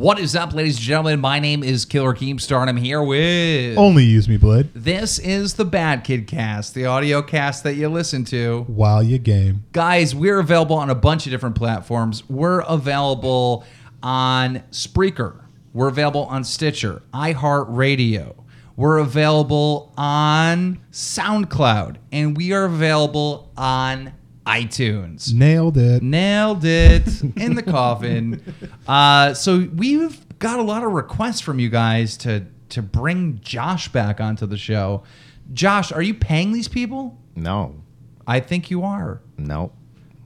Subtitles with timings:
[0.00, 1.20] What is up, ladies and gentlemen?
[1.20, 3.76] My name is Killer Keemstar, and I'm here with.
[3.76, 4.70] Only use me, Blade.
[4.72, 8.62] This is the Bad Kid Cast, the audio cast that you listen to.
[8.62, 9.66] While you game.
[9.72, 12.26] Guys, we're available on a bunch of different platforms.
[12.30, 13.66] We're available
[14.02, 15.34] on Spreaker.
[15.74, 18.36] We're available on Stitcher, iHeartRadio.
[18.76, 24.14] We're available on SoundCloud, and we are available on
[24.50, 25.32] iTunes.
[25.32, 26.02] Nailed it.
[26.02, 28.42] Nailed it in the coffin.
[28.86, 33.88] Uh, so we've got a lot of requests from you guys to to bring Josh
[33.88, 35.04] back onto the show.
[35.52, 37.16] Josh, are you paying these people?
[37.36, 37.82] No,
[38.26, 39.20] I think you are.
[39.38, 39.72] no.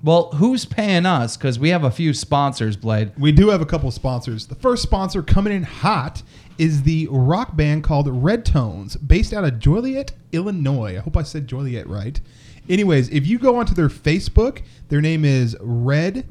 [0.02, 1.36] Well, who's paying us?
[1.36, 3.12] Because we have a few sponsors, Blade.
[3.18, 4.46] We do have a couple sponsors.
[4.46, 6.22] The first sponsor coming in hot
[6.58, 10.96] is the rock band called Red Tones, based out of Joliet, Illinois.
[10.98, 12.20] I hope I said Joliet right.
[12.68, 16.28] Anyways, if you go onto their Facebook, their name is Red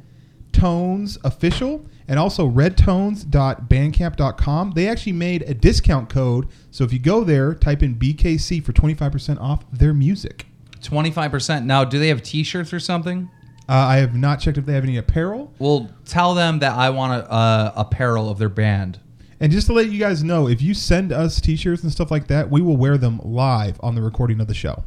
[0.52, 4.72] Tones Official and also redtones.bandcamp.com.
[4.72, 6.48] They actually made a discount code.
[6.72, 10.48] So if you go there, type in BKC for 25% off their music.
[10.82, 11.66] 25%.
[11.66, 13.30] Now, do they have t shirts or something?
[13.70, 15.54] Uh, I have not checked if they have any apparel.
[15.58, 19.00] Well, tell them that I want a uh, apparel of their band.
[19.40, 22.28] And just to let you guys know, if you send us T-shirts and stuff like
[22.28, 24.84] that, we will wear them live on the recording of the show.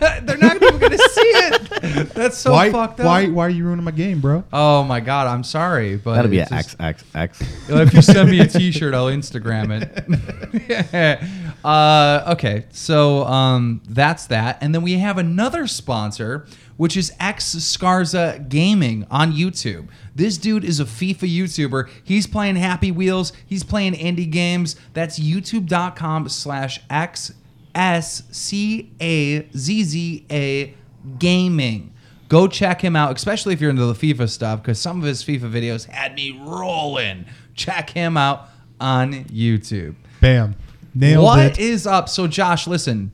[0.22, 2.14] They're not even going to see it.
[2.14, 2.70] That's so why?
[2.70, 3.06] fucked up.
[3.06, 3.28] Why?
[3.28, 4.44] Why are you ruining my game, bro?
[4.52, 7.46] Oh my god, I'm sorry, but That'll be an X X XXX.
[7.68, 11.22] Well, if you send me a T-shirt, I'll Instagram it.
[11.64, 17.54] uh, okay, so um, that's that, and then we have another sponsor, which is X
[17.56, 19.88] Scazza Gaming on YouTube.
[20.14, 21.88] This dude is a FIFA YouTuber.
[22.04, 23.32] He's playing Happy Wheels.
[23.46, 24.76] He's playing indie games.
[24.94, 27.32] That's YouTube.com/slash X
[27.74, 30.74] S C A Z Z A
[31.18, 31.92] Gaming.
[32.28, 35.22] Go check him out, especially if you're into the FIFA stuff, because some of his
[35.22, 37.24] FIFA videos had me rolling.
[37.54, 38.48] Check him out
[38.80, 39.94] on YouTube.
[40.20, 40.54] Bam,
[40.94, 41.58] nailed What it.
[41.58, 42.08] is up?
[42.08, 43.12] So, Josh, listen.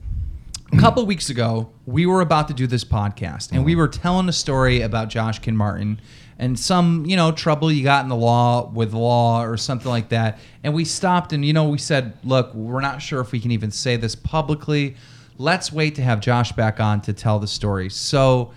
[0.73, 3.81] A couple weeks ago, we were about to do this podcast, and we uh-huh.
[3.81, 5.99] were telling a story about Josh Kinmartin
[6.37, 10.09] and some, you know, trouble you got in the law with law or something like
[10.09, 10.39] that.
[10.63, 13.51] And we stopped, and you know, we said, "Look, we're not sure if we can
[13.51, 14.95] even say this publicly.
[15.37, 18.51] Let's wait to have Josh back on to tell the story." So,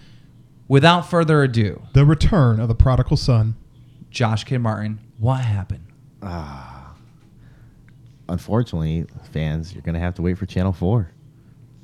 [0.67, 3.55] without further ado, the return of the prodigal son.
[4.11, 4.99] Josh Kid Martin.
[5.19, 5.85] what happened?
[6.23, 6.93] Ah.
[8.29, 11.11] Unfortunately, fans, you're gonna have to wait for Channel Four.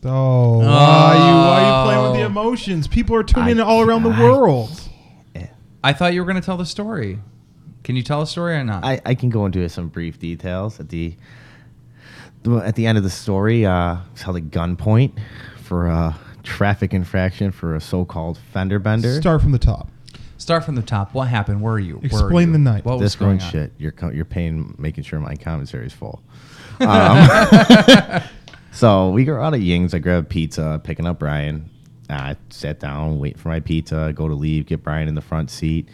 [0.04, 1.34] Oh, why are you?
[1.34, 2.86] Why are you playing with the emotions?
[2.86, 4.70] People are tuning in all around the I- world.
[4.72, 4.93] I
[5.92, 7.18] thought you were going to tell the story.
[7.82, 8.84] Can you tell a story or not?
[8.84, 11.16] I, I can go into some brief details at the,
[12.42, 13.66] the at the end of the story.
[13.66, 15.18] Uh, it's held at gunpoint
[15.62, 19.20] for a traffic infraction for a so-called fender bender.
[19.20, 19.90] Start from the top.
[20.38, 21.14] Start from the top.
[21.14, 21.60] What happened?
[21.62, 21.96] Where are you?
[21.96, 22.52] Where are Explain you?
[22.54, 22.84] the night.
[22.84, 23.50] What this going going on?
[23.50, 23.72] shit.
[23.78, 26.22] You're co- you're paying making sure my commentary is full.
[26.80, 27.28] Um,
[28.72, 29.94] so we go out of Ying's.
[29.94, 31.70] I grab pizza, picking up Brian.
[32.08, 35.50] I sat down, wait for my pizza, go to leave, get Brian in the front
[35.50, 35.88] seat.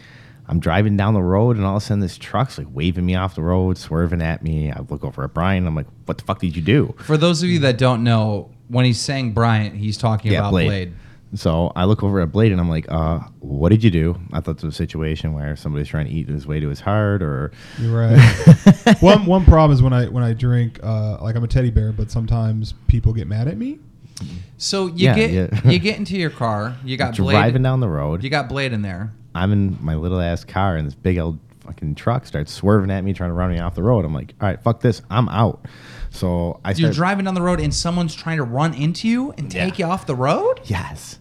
[0.47, 3.15] I'm driving down the road, and all of a sudden, this truck's like waving me
[3.15, 4.71] off the road, swerving at me.
[4.71, 5.65] I look over at Brian.
[5.65, 8.51] I'm like, "What the fuck did you do?" For those of you that don't know,
[8.67, 10.93] when he's saying Brian, he's talking about Blade.
[11.33, 14.19] So I look over at Blade and I'm like, uh, what did you do?
[14.33, 16.81] I thought it was a situation where somebody's trying to eat his way to his
[16.81, 18.19] heart or You're right.
[18.99, 21.93] one one problem is when I when I drink, uh, like I'm a teddy bear,
[21.93, 23.79] but sometimes people get mad at me.
[24.61, 25.69] So you Yeah, get yeah.
[25.71, 26.77] you get into your car.
[26.85, 28.23] You got Blade, driving down the road.
[28.23, 29.11] You got Blade in there.
[29.33, 33.03] I'm in my little ass car and this big old fucking truck starts swerving at
[33.03, 34.05] me, trying to run me off the road.
[34.05, 35.01] I'm like, all right, fuck this.
[35.09, 35.65] I'm out.
[36.11, 39.31] So I You're start, driving down the road and someone's trying to run into you
[39.31, 40.61] and take you off the road.
[40.65, 41.17] Yes.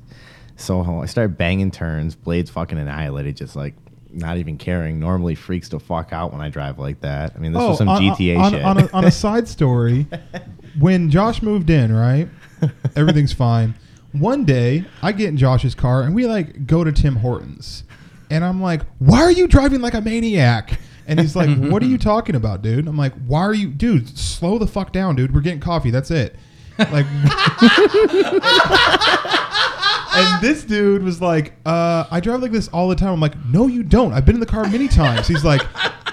[0.57, 2.15] So I start banging turns.
[2.15, 3.75] Blade's fucking annihilated, just like
[4.13, 5.01] not even caring.
[5.01, 7.33] Normally freaks the fuck out when I drive like that.
[7.35, 8.63] I mean, this oh, was some Oh, on, GTA on, shit.
[8.63, 10.07] On a, on a side story,
[10.79, 12.29] when Josh moved in, right,
[12.97, 13.75] everything's fine.
[14.13, 17.85] One day, I get in Josh's car and we like go to Tim Hortons,
[18.31, 21.87] and I'm like, "Why are you driving like a maniac?" And he's like, "What are
[21.87, 24.09] you talking about, dude?" I'm like, "Why are you, dude?
[24.19, 25.35] Slow the fuck down, dude.
[25.35, 25.91] We're getting coffee.
[25.91, 26.37] That's it."
[26.79, 27.07] Like,
[30.15, 33.13] and this dude was like, uh, I drive like this all the time.
[33.13, 34.13] I'm like, no, you don't.
[34.13, 35.29] I've been in the car many times.
[35.29, 35.63] He's like,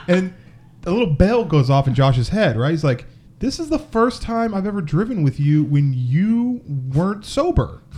[0.10, 0.34] and
[0.86, 2.72] a little bell goes off in Josh's head, right?
[2.72, 3.06] He's like,
[3.40, 6.62] this is the first time I've ever driven with you when you
[6.94, 7.82] weren't sober.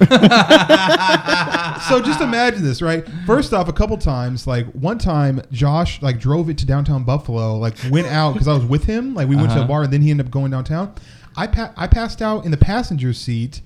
[1.90, 3.06] so just imagine this, right?
[3.26, 7.58] First off, a couple times, like one time, Josh like drove it to downtown Buffalo,
[7.58, 9.14] like went out because I was with him.
[9.14, 9.64] Like we went to Uh-huh.
[9.64, 10.94] a bar and then he ended up going downtown.
[11.36, 13.62] I pa- I passed out in the passenger seat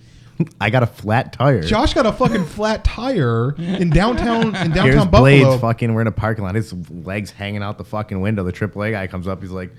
[0.59, 1.61] I got a flat tire.
[1.61, 5.21] Josh got a fucking flat tire in downtown in downtown Here's Buffalo.
[5.21, 6.55] Blades fucking we're in a parking lot.
[6.55, 8.43] His legs hanging out the fucking window.
[8.43, 9.41] The AAA guy comes up.
[9.41, 9.71] He's like,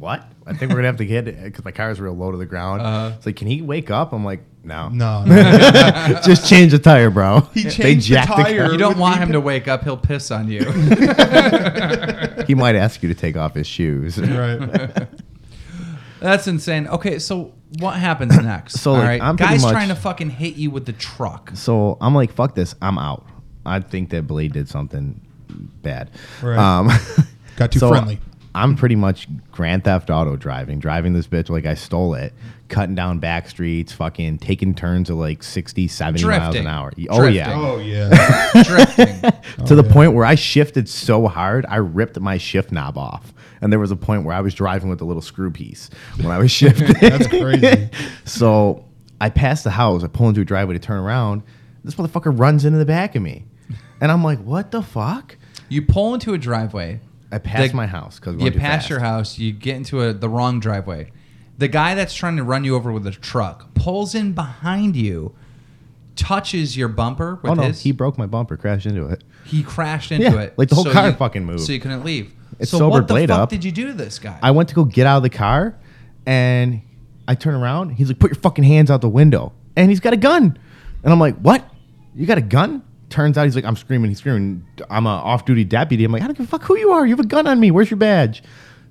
[0.00, 0.26] "What?
[0.46, 2.36] I think we're gonna have to get it because my car is real low to
[2.38, 3.12] the ground." Uh-huh.
[3.16, 6.20] it's like, "Can he wake up?" I'm like, "No, no, no.
[6.24, 8.72] just change the tire, bro." He They changed the jacked tire.
[8.72, 10.60] You don't want him pi- to wake up; he'll piss on you.
[12.46, 14.18] he might ask you to take off his shoes.
[14.18, 15.06] right.
[16.20, 16.86] That's insane.
[16.88, 18.80] Okay, so what happens next?
[18.80, 21.50] So, All like, right, I'm guys much- trying to fucking hit you with the truck.
[21.54, 22.74] So I'm like, "Fuck this!
[22.82, 23.26] I'm out."
[23.64, 25.20] I think that Blade did something
[25.82, 26.10] bad.
[26.42, 26.58] Right.
[26.58, 26.88] Um,
[27.56, 28.18] Got too so friendly.
[28.54, 32.32] I'm pretty much Grand Theft Auto driving, driving this bitch like I stole it,
[32.68, 36.92] cutting down back streets, fucking taking turns at like 60, 70 miles an hour.
[37.10, 37.54] Oh, yeah.
[37.54, 38.08] Oh yeah.
[38.64, 39.20] Drifting.
[39.66, 39.92] to the yeah.
[39.92, 43.32] point where I shifted so hard, I ripped my shift knob off.
[43.60, 46.32] And there was a point where I was driving with a little screw piece when
[46.32, 46.96] I was shifting.
[47.00, 47.90] That's crazy.
[48.24, 48.84] so
[49.20, 50.02] I passed the house.
[50.02, 51.42] I pull into a driveway to turn around.
[51.84, 53.44] This motherfucker runs into the back of me.
[54.00, 55.36] And I'm like, what the fuck?
[55.68, 57.00] You pull into a driveway.
[57.32, 59.38] I passed The- my house because You pass your house.
[59.38, 61.12] You get into a, the wrong driveway.
[61.58, 65.34] The guy that's trying to run you over with a truck pulls in behind you,
[66.16, 67.82] touches your bumper with Oh no, his.
[67.82, 69.24] he broke my bumper, crashed into it.
[69.44, 70.54] he crashed into Yeah, it.
[70.58, 71.60] like the whole car you- fucking moved.
[71.60, 72.32] So you couldn't leave.
[72.58, 73.48] It so sobered what the Blade fuck up.
[73.48, 74.38] did you do to this guy?
[74.42, 75.76] I went to go get out of the car,
[76.26, 76.82] and
[77.26, 77.90] I turn around.
[77.90, 80.58] He's like, "Put your fucking hands out the window," and he's got a gun.
[81.02, 81.64] And I'm like, "What?
[82.14, 84.10] You got a gun?" Turns out he's like, "I'm screaming.
[84.10, 84.64] He's screaming.
[84.88, 87.04] I'm a off-duty deputy." I'm like, "I don't give a fuck who you are.
[87.04, 87.70] You have a gun on me.
[87.70, 88.42] Where's your badge?"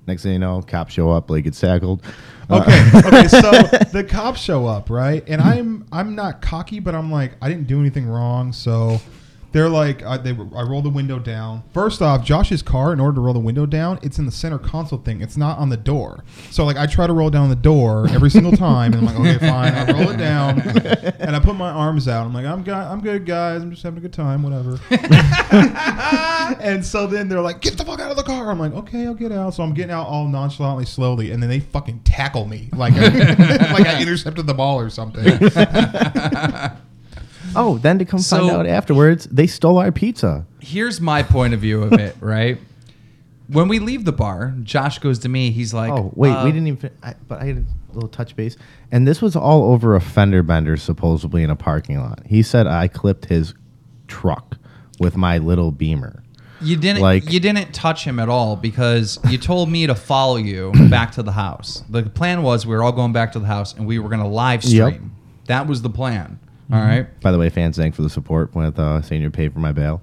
[0.06, 1.26] Next thing you know, cops show up.
[1.26, 2.02] Blade gets tackled.
[2.48, 2.98] Uh, Okay.
[3.08, 3.28] okay.
[3.28, 3.50] So
[3.92, 5.22] the cops show up, right?
[5.28, 8.52] And I'm I'm not cocky, but I'm like I didn't do anything wrong.
[8.52, 9.00] So
[9.52, 11.64] they're like I, they I roll the window down.
[11.72, 14.58] First off, Josh's car, in order to roll the window down, it's in the center
[14.58, 15.20] console thing.
[15.20, 16.24] It's not on the door.
[16.50, 19.36] So like I try to roll down the door every single time, and I'm like,
[19.36, 19.74] okay, fine.
[19.74, 20.60] I roll it down,
[21.18, 22.26] and I put my arms out.
[22.26, 23.62] I'm like, I'm gu- I'm good, guys.
[23.62, 24.78] I'm just having a good time, whatever.
[26.60, 29.06] and so then they're like, "Get the fuck out of the car!" I'm like, "Okay,
[29.06, 32.46] I'll get out." So I'm getting out all nonchalantly, slowly, and then they fucking tackle
[32.46, 33.08] me like I,
[33.72, 35.24] like I intercepted the ball or something.
[37.56, 40.46] Oh, then to come find out afterwards, they stole our pizza.
[40.60, 42.16] Here's my point of view of it.
[42.20, 42.58] Right.
[43.48, 45.50] When we leave the bar, Josh goes to me.
[45.50, 46.90] He's like, Oh wait, uh, we didn't even.
[47.02, 48.56] I, but I had a little touch base,
[48.92, 52.20] and this was all over a fender bender, supposedly in a parking lot.
[52.26, 53.54] He said I clipped his
[54.06, 54.56] truck
[55.00, 56.22] with my little Beamer.
[56.60, 60.36] You didn't Like- you didn't touch him at all because you told me to follow
[60.36, 61.82] you back to the house.
[61.88, 64.20] The plan was we were all going back to the house and we were going
[64.20, 65.12] to live stream.
[65.46, 66.38] That was the plan.
[66.72, 67.20] All right.
[67.20, 69.72] By the way, fans, thanks for the support with uh, saying you're paid for my
[69.72, 70.00] bail.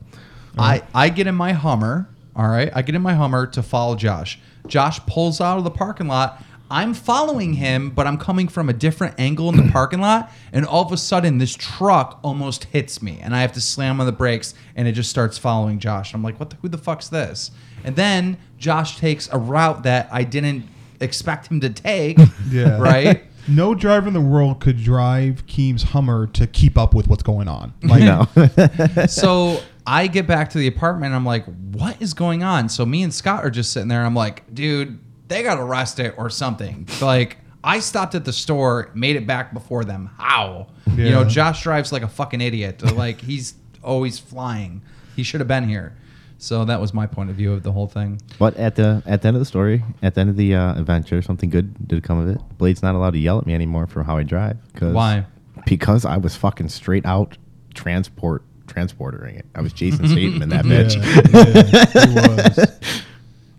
[0.58, 2.10] I I get in my Hummer.
[2.36, 2.72] All right.
[2.76, 4.40] I get in my Hummer to follow Josh.
[4.68, 6.44] Josh pulls out of the parking lot.
[6.70, 10.66] I'm following him, but I'm coming from a different angle in the parking lot, and
[10.66, 14.06] all of a sudden, this truck almost hits me, and I have to slam on
[14.06, 16.14] the brakes, and it just starts following Josh.
[16.14, 16.50] I'm like, "What?
[16.50, 17.52] The, who the fuck's this?"
[17.86, 20.66] And then Josh takes a route that I didn't
[21.00, 22.18] expect him to take.
[22.50, 22.78] Yeah.
[22.80, 23.24] Right.
[23.48, 27.48] No driver in the world could drive Keem's Hummer to keep up with what's going
[27.48, 27.74] on.
[27.84, 31.08] Like, No, so I get back to the apartment.
[31.08, 32.68] And I'm like, what is going on?
[32.70, 34.04] So me and Scott are just sitting there.
[34.04, 35.00] I'm like, dude,
[35.30, 36.88] they got arrested or something.
[37.02, 40.10] Like, I stopped at the store, made it back before them.
[40.18, 40.68] How?
[40.96, 42.82] You know, Josh drives like a fucking idiot.
[42.96, 44.82] Like, he's always flying.
[45.16, 45.96] He should have been here.
[46.40, 48.22] So that was my point of view of the whole thing.
[48.38, 50.76] but at the at the end of the story, at the end of the uh,
[50.80, 52.40] adventure, something good did come of it.
[52.58, 54.58] Blade's not allowed to yell at me anymore for how I drive.
[54.76, 55.26] 'cause- Why?
[55.66, 57.38] Because I was fucking straight out
[57.74, 59.46] transport transportering it.
[59.56, 60.96] I was Jason Statham in that bitch.
[61.34, 63.02] yeah, was.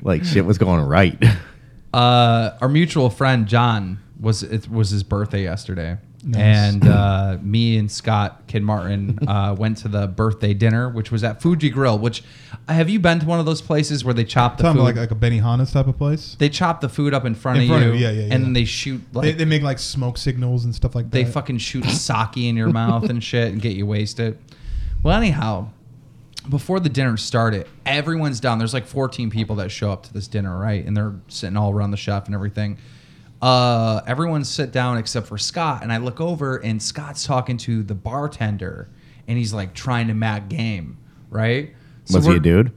[0.03, 1.21] Like shit was going right.
[1.93, 5.97] Uh, our mutual friend John was it was his birthday yesterday,
[6.31, 6.41] Nice.
[6.75, 11.25] and uh, me and Scott Kid Martin uh, went to the birthday dinner, which was
[11.25, 11.99] at Fuji Grill.
[11.99, 12.23] Which
[12.69, 14.81] have you been to one of those places where they chop the food?
[14.83, 16.37] like like a Benihana's type of place.
[16.39, 18.27] they chop the food up in front In of front you, of you, yeah, yeah,
[18.27, 18.35] yeah.
[18.35, 21.07] and then they shoot like They, they, they make like smoke signals and stuff like
[21.07, 21.13] that.
[21.13, 24.37] They fucking shoot sake in your mouth and shit and get you wasted.
[25.03, 25.71] Well, anyhow,
[26.49, 28.59] before the dinner started, everyone's down.
[28.59, 30.85] There's like 14 people that show up to this dinner, right?
[30.85, 32.77] And they're sitting all around the chef and everything.
[33.41, 37.83] Uh, everyone's sit down except for Scott, and I look over and Scott's talking to
[37.83, 38.89] the bartender,
[39.29, 40.99] and he's like trying to mag game,
[41.31, 41.75] right?
[42.05, 42.73] So was he a dude?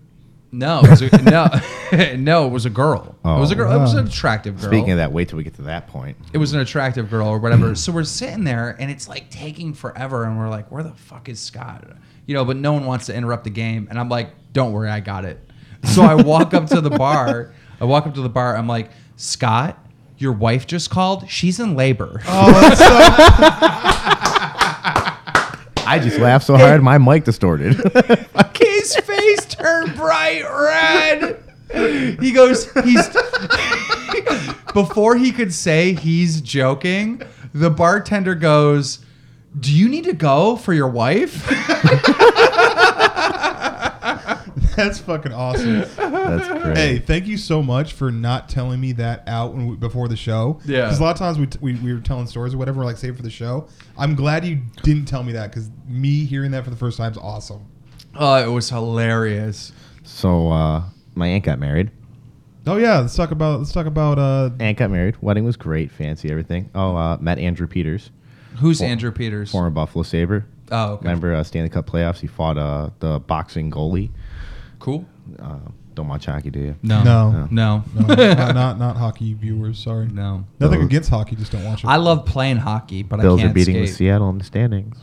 [0.54, 3.16] No, it was a, no, no, it was a girl.
[3.24, 3.72] Oh, it was a Oh, girl.
[3.72, 6.18] It was an attractive girl Speaking of that, wait till we get to that point.
[6.34, 7.74] it was an attractive girl or whatever.
[7.74, 11.30] so we're sitting there and it's like taking forever and we're like, where the fuck
[11.30, 11.88] is Scott?
[12.26, 13.88] You know, but no one wants to interrupt the game.
[13.90, 15.40] And I'm like, don't worry, I got it.
[15.86, 17.54] So I walk up to the bar.
[17.80, 18.58] I walk up to the bar.
[18.58, 19.78] I'm like, Scott,
[20.22, 21.30] your wife just called.
[21.30, 22.22] She's in labor.
[22.28, 22.86] Oh, so,
[25.88, 27.74] I just laughed so hard my mic distorted.
[28.82, 32.18] His face turned bright red.
[32.20, 33.08] He goes, he's
[34.74, 37.22] before he could say he's joking,
[37.54, 39.06] the bartender goes,
[39.60, 41.48] Do you need to go for your wife?
[44.76, 45.82] That's fucking awesome.
[45.98, 46.78] That's great.
[46.78, 50.16] Hey, thank you so much for not telling me that out when we, before the
[50.16, 50.60] show.
[50.66, 50.82] Yeah.
[50.86, 52.98] Because a lot of times we, t- we, we were telling stories or whatever, like
[52.98, 53.68] save for the show.
[53.98, 57.12] I'm glad you didn't tell me that because me hearing that for the first time
[57.12, 57.66] is awesome.
[58.16, 59.72] Oh, it was hilarious.
[60.04, 60.84] So uh,
[61.16, 61.92] my aunt got married.
[62.68, 65.16] Oh yeah, let's talk about let's talk about uh Aunt got married.
[65.20, 66.70] Wedding was great, fancy everything.
[66.76, 68.12] Oh, uh, met Andrew Peters,
[68.60, 69.50] Who's For- Andrew Peters?
[69.52, 70.46] former Buffalo Sabre.
[70.72, 71.04] Oh, okay.
[71.06, 72.20] Remember uh, Stanley Cup playoffs?
[72.20, 74.12] He fought uh, the boxing goalie.
[74.82, 75.06] Cool.
[75.42, 75.60] Uh,
[75.94, 76.76] don't watch hockey, do you?
[76.84, 77.04] No.
[77.04, 77.48] No.
[77.52, 77.84] No.
[77.96, 79.78] no, not, not not hockey viewers.
[79.80, 80.46] Sorry, No.
[80.60, 81.88] nothing Those- against hockey, just don't watch it.
[81.88, 83.82] I love playing hockey, but Bills I are can't beating skate.
[83.82, 84.98] with Seattle in the standings.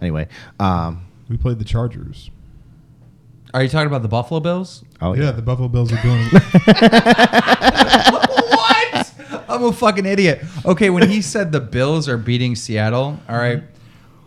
[0.00, 0.28] Anyway,
[0.60, 2.30] um, we played the Chargers.
[3.54, 4.84] Are you talking about the Buffalo Bills?
[5.00, 6.26] oh yeah, yeah, the Buffalo Bills are doing.
[8.50, 9.12] what?
[9.48, 10.42] I'm a fucking idiot.
[10.64, 13.62] Okay, when he said the Bills are beating Seattle, all right,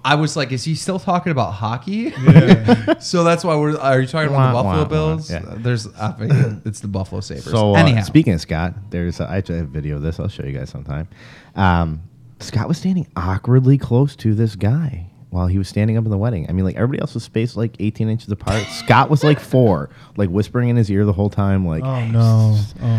[0.06, 2.14] I was like, is he still talking about hockey?
[2.22, 2.98] yeah.
[3.00, 3.76] so that's why we're.
[3.76, 4.88] Are you talking about the Buffalo wah, wah.
[4.88, 5.32] Bills?
[5.32, 5.42] Yeah.
[5.58, 7.46] There's, I figured it's the Buffalo Sabres.
[7.46, 10.20] So uh, anyhow, speaking of Scott, there's I have a video of this.
[10.20, 11.08] I'll show you guys sometime.
[11.56, 12.04] Um,
[12.40, 16.18] Scott was standing awkwardly close to this guy while he was standing up in the
[16.18, 16.48] wedding.
[16.50, 18.64] I mean, like everybody else was spaced like 18 inches apart.
[18.68, 22.58] Scott was like four, like whispering in his ear the whole time, like, Oh no.
[22.82, 22.98] Oh Uh,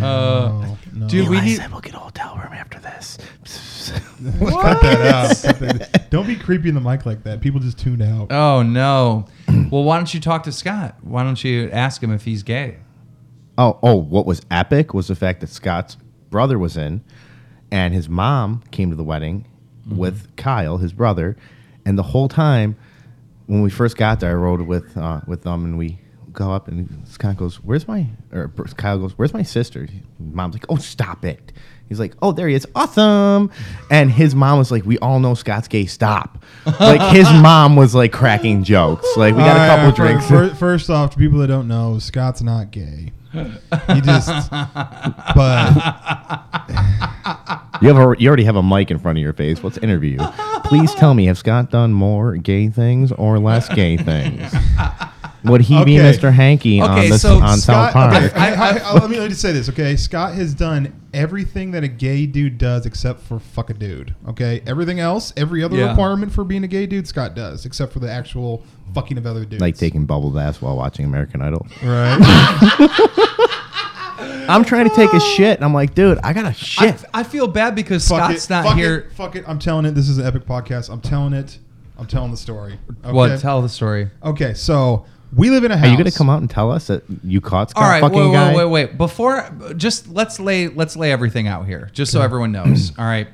[0.61, 0.79] no.
[0.93, 1.09] no.
[1.09, 3.17] dude, we need- said we'll get a hotel room after this.
[4.39, 5.43] cut that out.
[5.43, 7.41] Cut that- Don't be creepy in the mic like that.
[7.41, 8.31] People just tuned out.
[8.31, 9.27] oh no.
[9.71, 10.97] well, why don't you talk to Scott?
[11.03, 12.77] Why don't you ask him if he's gay?
[13.59, 15.97] Oh, oh, what was epic was the fact that Scott's
[16.29, 17.03] brother was in,
[17.71, 19.47] and his mom came to the wedding
[19.89, 21.37] with Kyle, his brother,
[21.87, 22.77] and the whole time
[23.47, 25.99] when we first got there, I rode with uh, with them, and we
[26.33, 29.89] go up, and Scott goes, "Where's my?" Or Kyle goes, "Where's my sister?"
[30.19, 31.53] Mom's like, "Oh, stop it."
[31.89, 33.51] He's like, "Oh, there he is, awesome!"
[33.91, 35.87] And his mom was like, "We all know Scott's gay.
[35.87, 36.45] Stop!"
[36.81, 39.07] Like his mom was like cracking jokes.
[39.17, 40.27] Like we got a couple right, fir- drinks.
[40.29, 43.13] fir- first off, to people that don't know, Scott's not gay.
[43.37, 45.73] He just, but
[47.83, 49.63] You have a, you already have a mic in front of your face.
[49.63, 50.27] Let's interview you.
[50.65, 54.53] Please tell me, have Scott done more gay things or less gay things?
[55.47, 56.13] Would he be Okay.
[56.13, 56.33] Mr.
[56.33, 57.93] Hanky Okay, on the so on South Scott.
[57.93, 58.15] Park?
[58.25, 59.69] Okay, I, I, I- I- let me let me just say this.
[59.69, 64.15] Okay, Scott has done everything that a gay dude does except for fuck a dude.
[64.29, 65.89] Okay, everything else, every other Yeah.
[65.91, 69.45] requirement for being a gay dude, Scott does, except for the actual fucking of other
[69.45, 69.61] dudes.
[69.61, 71.67] like taking bubble baths while watching American Idol.
[71.83, 72.19] right.
[74.49, 77.05] I'm trying to take a shit, and I'm like, dude, I got to I, shit.
[77.13, 78.97] I feel bad because fuck Scott's it, not fuck here.
[78.99, 79.45] It, fuck it.
[79.47, 79.93] I'm telling it.
[79.95, 80.89] This is an epic podcast.
[80.91, 81.59] I'm telling it.
[81.99, 82.79] I'm telling the story.
[83.05, 83.13] Okay?
[83.13, 83.41] What?
[83.41, 84.11] Tell the story.
[84.23, 85.05] Okay, so
[85.37, 85.87] we live in a house.
[85.87, 88.01] Are you going to come out and tell us that you caught Scott All right,
[88.01, 88.55] fucking wait, guy?
[88.55, 88.99] wait, wait, wait.
[88.99, 92.93] Before, just let's lay let's lay everything out here, just so everyone knows.
[92.99, 93.29] All right,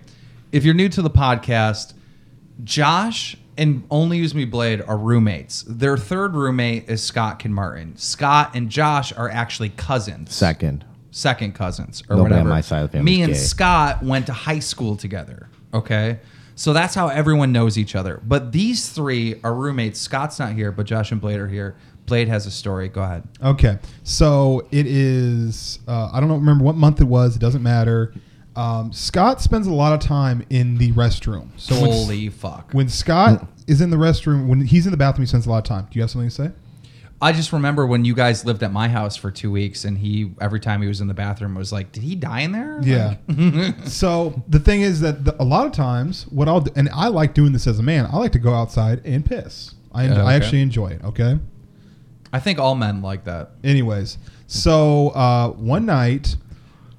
[0.51, 1.95] if you're new to the podcast,
[2.65, 5.63] Josh and Only Use Me Blade are roommates.
[5.69, 7.99] Their third roommate is Scott Kinmartin.
[7.99, 10.35] Scott and Josh are actually cousins.
[10.35, 10.85] Second.
[11.11, 12.49] second cousins or Nobody on whatever.
[12.49, 13.39] my side of the family Me and gay.
[13.39, 15.49] Scott went to high school together.
[15.75, 16.19] Okay.
[16.55, 18.21] So that's how everyone knows each other.
[18.25, 20.01] But these three are roommates.
[20.01, 21.77] Scott's not here, but Josh and Blade are here.
[22.07, 22.89] Blade has a story.
[22.89, 23.23] Go ahead.
[23.43, 25.79] Okay, so it is.
[25.87, 27.37] Uh, I don't know, remember what month it was.
[27.37, 28.15] It doesn't matter.
[28.55, 31.49] Um, Scott spends a lot of time in the restroom.
[31.57, 32.73] So when, Holy fuck.
[32.73, 35.59] when Scott is in the restroom, when he's in the bathroom, he spends a lot
[35.59, 35.87] of time.
[35.91, 36.51] Do you have something to say?
[37.23, 40.33] I just remember when you guys lived at my house for two weeks and he,
[40.41, 42.81] every time he was in the bathroom, was like, did he die in there?
[42.83, 43.15] Yeah.
[43.85, 47.07] so the thing is that the, a lot of times, what I'll do, and I
[47.07, 48.07] like doing this as a man.
[48.13, 49.73] I like to go outside and piss.
[49.93, 50.35] I, I okay.
[50.35, 51.05] actually enjoy it.
[51.05, 51.39] Okay.
[52.33, 53.51] I think all men like that.
[53.63, 56.37] Anyways, so uh, one night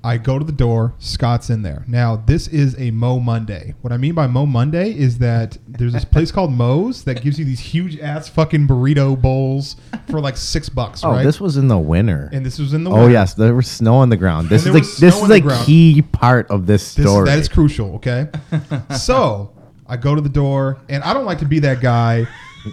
[0.06, 0.94] I go to the door.
[1.00, 1.86] Scott's in there.
[1.88, 3.74] Now this is a Moe Monday.
[3.82, 7.40] What I mean by Moe Monday is that there's this place called Moe's that gives
[7.40, 9.78] you these huge ass fucking burrito bowls
[10.10, 11.24] for like six bucks, Oh, right?
[11.24, 12.30] this was in the winter.
[12.34, 13.12] and this was in the oh winter.
[13.12, 14.50] yes, there was snow on the ground.
[14.50, 15.66] This And is there the was this is a ground.
[15.66, 17.26] key part of this This, story.
[17.26, 18.28] that is crucial, okay?
[19.00, 19.54] so
[19.88, 22.28] I go to the door, and I don't like to be that guy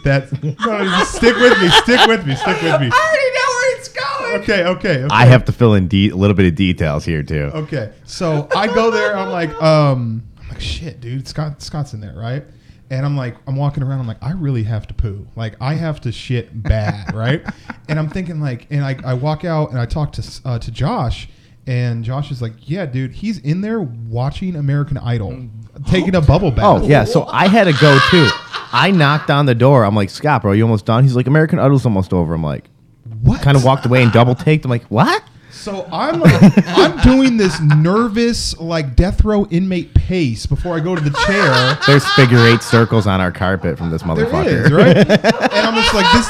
[0.04, 0.30] that.
[0.42, 2.90] No, just stick with me, stick with me, stick with me.
[2.92, 4.42] I already know where it's going.
[4.42, 5.04] Okay, okay.
[5.04, 5.08] okay.
[5.10, 7.50] I have to fill in de- a little bit of details here too.
[7.54, 9.16] Okay, so I go there.
[9.16, 11.26] I'm like, um, I'm like, shit, dude.
[11.26, 12.44] Scott, Scott's in there, right?
[12.90, 14.00] And I'm like, I'm walking around.
[14.00, 15.26] I'm like, I really have to poo.
[15.36, 17.42] Like, I have to shit bad, right?
[17.88, 20.70] And I'm thinking like, and I, I walk out and I talk to uh, to
[20.70, 21.28] Josh,
[21.70, 25.82] and Josh is like, yeah, dude, he's in there watching American Idol, mm-hmm.
[25.84, 26.82] taking a bubble bath.
[26.82, 28.28] Oh yeah, so I had to go too.
[28.72, 29.84] I knocked on the door.
[29.84, 31.04] I'm like, Scott, bro, you almost done?
[31.04, 32.34] He's like, American Idol's almost over.
[32.34, 32.64] I'm like,
[33.22, 33.40] What?
[33.40, 34.64] kind of walked away and double taked.
[34.64, 35.22] I'm like, what?
[35.52, 40.94] So I'm like, I'm doing this nervous, like death row inmate pace before I go
[40.96, 41.78] to the chair.
[41.86, 44.66] There's figure eight circles on our carpet from this There motherfucker.
[44.66, 44.96] is, right?
[45.52, 46.26] And I'm just like, this.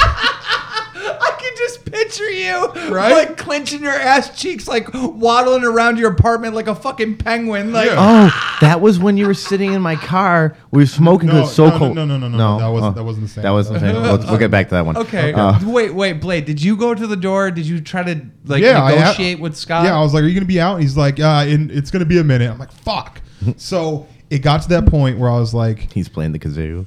[0.00, 2.68] I can just picture you,
[2.98, 3.12] Right?
[3.12, 7.72] Like clenching your ass cheeks, like waddling around your apartment like a fucking penguin.
[7.72, 7.96] Like, Yeah.
[8.32, 10.56] Oh, that was when you were sitting in my car.
[10.70, 11.94] We were smoking because No, it's so no, no, cold.
[11.96, 13.42] no, no, no, no, that wasn't- that wasn't the same.
[13.42, 14.02] That wasn't the same.
[14.02, 14.96] We'll, we'll get back to that one.
[14.96, 16.44] okay, Uh, wait, wait, Blade.
[16.44, 17.50] Did you go to the door?
[17.50, 19.84] Did you try to like Yeah, I ha- negotiate with Scott?
[19.84, 21.90] Yeah, I was like, "Are you gonna be out?" And he's like, "Uh, in, it's
[21.90, 23.20] gonna be a minute." I'm like, "Fuck."
[23.56, 26.84] so it got to that point where I was like, he's playing the kazoo.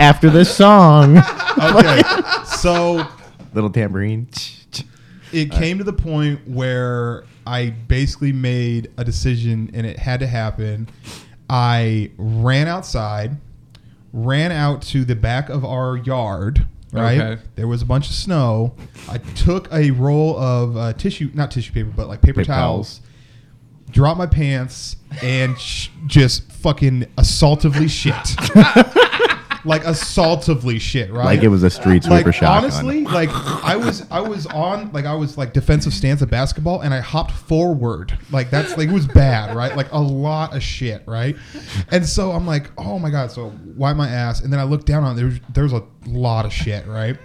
[0.00, 1.18] After this song,
[1.58, 2.02] "Okay."
[2.46, 3.06] so
[3.52, 4.28] little tambourine.
[5.32, 10.26] it came to the point where I basically made a decision, and it had to
[10.26, 10.88] happen.
[11.48, 13.36] I ran outside,
[14.12, 16.66] ran out to the back of our yard.
[16.92, 17.42] Right, Okay.
[17.56, 18.74] there was a bunch of snow.
[19.08, 23.00] I took a roll of uh, tissue, not tissue paper, but like paper, Paper towels.
[23.90, 28.14] Dropped my pants and sh- just fucking assaultively shit,
[29.64, 31.10] like assaultively shit.
[31.12, 32.64] Right, Like it was a street sweeper like shotgun.
[32.64, 36.80] honestly, like I was I was on like I was like defensive stance at basketball
[36.82, 38.16] and I hopped forward.
[38.30, 39.74] Like that's like it was bad, right?
[39.76, 41.36] Like a lot of shit, right?
[41.90, 44.40] And so I'm like, oh my god, so wipe my ass.
[44.40, 47.16] And then I look down on there's there's a lot of shit, right?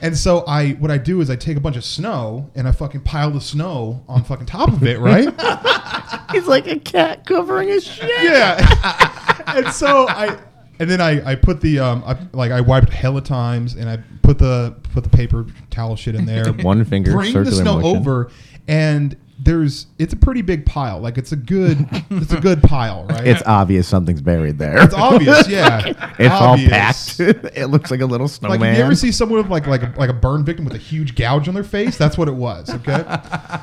[0.00, 2.72] And so I what I do is I take a bunch of snow and I
[2.72, 5.28] fucking pile the snow on fucking top of it, right?
[6.32, 8.10] He's like a cat covering his shit.
[8.22, 9.42] yeah.
[9.46, 10.36] and so I
[10.78, 13.98] and then I, I put the um I, like I wiped hella times and I
[14.22, 16.52] put the put the paper towel shit in there.
[16.62, 17.96] One finger, Bring the snow motion.
[17.96, 18.30] over
[18.66, 21.00] and there's it's a pretty big pile.
[21.00, 21.78] Like it's a good
[22.10, 23.26] it's a good pile, right?
[23.26, 24.82] It's obvious something's buried there.
[24.82, 26.12] It's obvious, yeah.
[26.18, 27.20] It's Obvious.
[27.20, 27.56] all packed.
[27.56, 28.60] it looks like a little snowman.
[28.60, 30.78] Like you ever see someone with like like a, like a burn victim with a
[30.78, 32.70] huge gouge on their face, that's what it was.
[32.70, 33.04] Okay,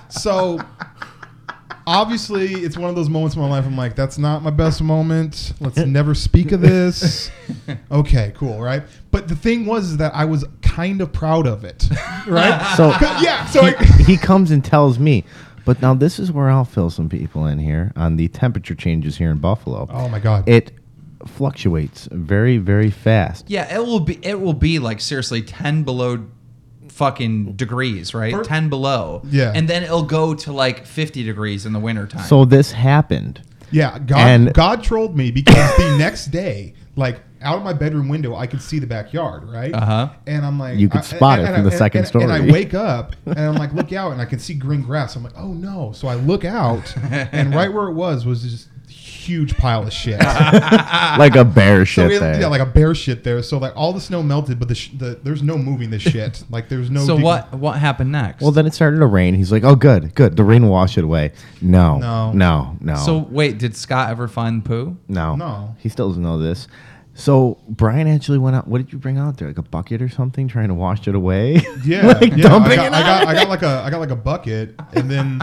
[0.09, 0.59] so
[1.87, 3.65] obviously it's one of those moments in my life.
[3.65, 5.53] I'm like, that's not my best moment.
[5.59, 7.31] Let's never speak of this.
[7.91, 8.83] Okay, cool, right?
[9.11, 11.87] But the thing was is that I was kind of proud of it,
[12.27, 12.73] right?
[12.77, 12.89] So-
[13.21, 13.71] yeah, so I,
[14.03, 15.23] he comes and tells me,
[15.65, 19.17] but now this is where I'll fill some people in here on the temperature changes
[19.17, 19.87] here in Buffalo.
[19.91, 20.71] oh my god, It
[21.27, 23.45] fluctuates very, very fast.
[23.49, 24.17] Yeah, it will be.
[24.25, 26.25] It will be like seriously ten below
[27.05, 28.31] fucking degrees, right?
[28.33, 29.23] For- ten below.
[29.25, 29.51] Yeah.
[29.55, 32.23] and then it'll go to like fifty degrees in the wintertime.
[32.25, 33.41] So this happened.
[33.71, 38.07] Yeah, God, And- God trolled me because the next day, like out of my bedroom
[38.07, 39.73] window, I could see the backyard, right?
[39.73, 40.09] Uh-huh.
[40.27, 42.31] And I'm like, You could I- spot it and- from the and- second and- And
[42.31, 45.15] I wake up and I'm like, look out, and I can see green grass.
[45.15, 45.91] I'm like, oh no!
[45.93, 46.95] So I look out,
[47.31, 48.67] and right where it was was just
[49.21, 50.19] huge pile of shit.
[51.17, 52.41] like a bear So shit there.
[52.41, 53.41] yeah, like a bear shit there.
[53.43, 56.43] So like all the snow melted, but the, sh- the there's no moving this shit.
[56.51, 57.05] Like there's no.
[57.05, 58.41] So de- what what happened next?
[58.41, 59.35] well, then it started to rain.
[59.35, 60.35] He's like, "Oh, good, good.
[60.35, 61.31] The rain will wash it away."
[61.61, 62.31] No, No.
[62.33, 62.95] no, no.
[62.95, 64.97] So wait, did Scott ever find poo?
[65.07, 65.75] no, No.
[65.79, 66.67] He still doesn't know this.
[67.21, 68.67] So Brian actually went out.
[68.67, 69.47] What did you bring out there?
[69.47, 71.61] Like a bucket or something, trying to wash it away?
[71.83, 72.55] Yeah, like yeah.
[72.55, 75.09] I got, it I got, I got like a, I got like a bucket, and
[75.09, 75.41] then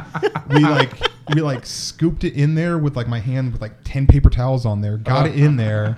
[0.50, 0.92] we like,
[1.34, 4.64] we like scooped it in there with like my hand with like ten paper towels
[4.66, 4.98] on there.
[4.98, 5.96] Got it in there.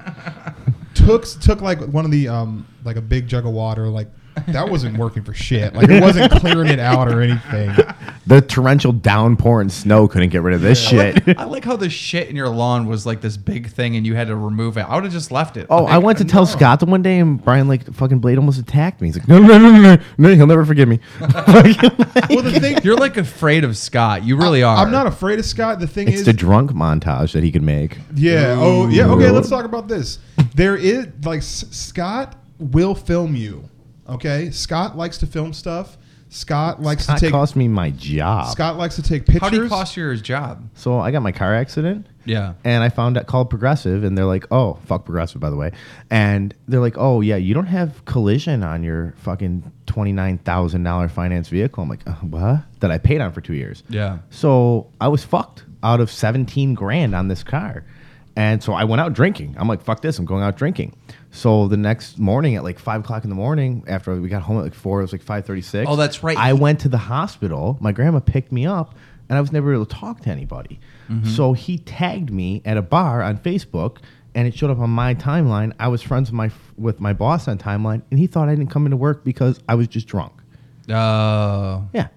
[0.95, 3.89] Took took like one of the um like a big jug of water.
[3.89, 4.09] Like
[4.49, 5.75] that wasn't working for shit.
[5.75, 7.75] Like it wasn't clearing it out or anything.
[8.27, 11.23] The torrential downpour and snow couldn't get rid of this shit.
[11.39, 14.15] I like how the shit in your lawn was like this big thing and you
[14.15, 14.83] had to remove it.
[14.83, 15.67] I would have just left it.
[15.69, 16.47] Oh, Like, I went to tell no.
[16.51, 19.09] Scott the one day, and Brian like fucking Blade almost attacked me.
[19.09, 21.01] He's like, "No, no, no, no, no, no, he'll never forgive me."
[22.31, 24.25] Well, the thing You're like afraid of Scott.
[24.25, 24.77] You really are.
[24.77, 25.81] I'm not afraid of Scott.
[25.81, 27.99] The thing it's is, the drunk montage that he could make.
[28.15, 28.57] Yeah.
[28.59, 29.07] Oh, yeah.
[29.07, 30.19] Okay, let's talk about this.
[30.55, 33.69] There is like S- Scott will film you.
[34.11, 35.97] Okay, Scott likes to film stuff.
[36.33, 37.33] Scott likes Scott to take.
[37.33, 38.53] That cost me my job.
[38.53, 39.41] Scott likes to take pictures.
[39.43, 40.69] How do you cost your job?
[40.75, 42.07] So I got my car accident.
[42.25, 42.55] Yeah.
[42.63, 45.73] And I found out called Progressive, and they're like, "Oh, fuck Progressive, by the way."
[46.09, 50.85] And they're like, "Oh yeah, you don't have collision on your fucking twenty nine thousand
[50.85, 53.83] dollar finance vehicle." I'm like, uh, "What?" That I paid on for two years.
[53.89, 54.19] Yeah.
[54.31, 57.85] So I was fucked out of seventeen grand on this car,
[58.41, 59.55] and so I went out drinking.
[59.59, 60.19] I'm like, "Fuck this!
[60.19, 60.97] I'm going out drinking."
[61.31, 64.57] So the next morning at like five o'clock in the morning, after we got home
[64.57, 65.87] at like four, it was like five thirty six.
[65.91, 66.39] Oh, that's right.
[66.39, 67.77] I went to the hospital.
[67.83, 68.95] My grandma picked me up,
[69.29, 70.81] and I was never able to talk to anybody.
[71.11, 71.29] Mm-hmm.
[71.29, 73.99] So he tagged me at a bar on Facebook,
[74.35, 75.75] and it showed up on my timeline.
[75.79, 78.71] I was friends with my with my boss on timeline, and he thought I didn't
[78.71, 80.33] come into work because I was just drunk.
[80.89, 81.87] Oh.
[81.93, 82.09] Yeah.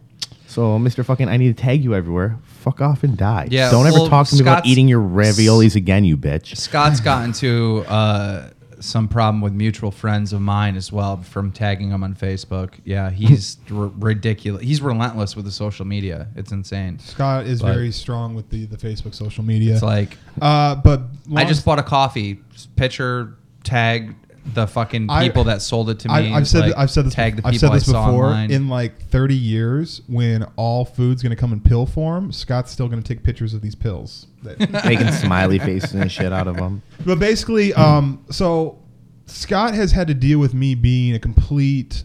[0.47, 1.03] So, Mr.
[1.03, 2.37] Fucking, I need to tag you everywhere.
[2.63, 3.47] Fuck off and die.
[3.51, 6.55] Yeah, Don't well, ever talk to me about Scott's- eating your raviolis again, you bitch.
[6.57, 8.49] Scott's gotten to uh,
[8.79, 12.73] some problem with mutual friends of mine as well from tagging him on Facebook.
[12.85, 14.63] Yeah, he's r- ridiculous.
[14.63, 16.27] He's relentless with the social media.
[16.35, 16.99] It's insane.
[16.99, 19.73] Scott is But- very strong with the, the Facebook social media.
[19.73, 22.39] It's like uh, but I long- just bought a coffee
[22.77, 26.13] pitcher tag the fucking I- people that sold it to me.
[26.13, 28.25] I, I've said like, I've said this Tag the I've people said this I before.
[28.25, 28.51] online.
[28.51, 33.01] In like 30 years, when all food's gonna come in pill form, Scott's still gonna
[33.01, 34.27] take pictures of these pills.
[34.43, 36.81] That- Making smiley faces and shit out of them.
[37.05, 38.79] but basically, um, so
[39.25, 42.03] Scott has had to deal with me being a complete,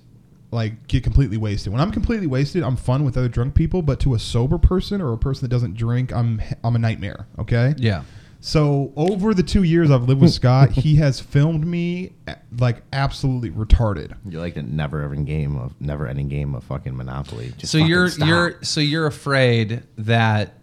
[0.53, 1.73] like, get completely wasted.
[1.73, 5.01] When I'm completely wasted, I'm fun with other drunk people, but to a sober person
[5.03, 7.27] or a person that doesn't drink, I'm I'm a nightmare.
[7.41, 7.75] Okay.
[7.79, 8.05] yeah.
[8.41, 12.83] So over the two years I've lived with Scott, he has filmed me eh, like
[12.93, 14.17] absolutely retarded.
[14.29, 17.53] You're like a never ending game of never ending game of fucking Monopoly.
[17.59, 18.29] Just So fucking you're stop.
[18.29, 20.55] you're so you're afraid that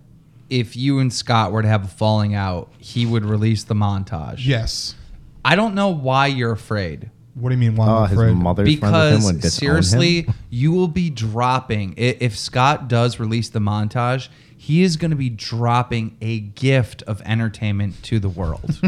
[0.50, 4.46] if you and Scott were to have a falling out, he would release the montage.
[4.46, 4.96] Yes.
[5.44, 7.10] I don't know why you're afraid.
[7.34, 7.76] What do you mean?
[7.76, 8.36] Why Oh, I'm his afraid?
[8.36, 10.34] mother's friends with him Because would seriously, him.
[10.50, 14.30] you will be dropping if Scott does release the montage.
[14.66, 18.80] He is going to be dropping a gift of entertainment to the world.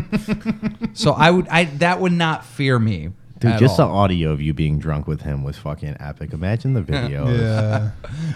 [0.93, 3.11] so I would, I that would not fear me.
[3.37, 6.33] Dude, at just the audio of you being drunk with him was fucking epic.
[6.33, 7.29] Imagine the video.
[7.29, 7.91] Yeah.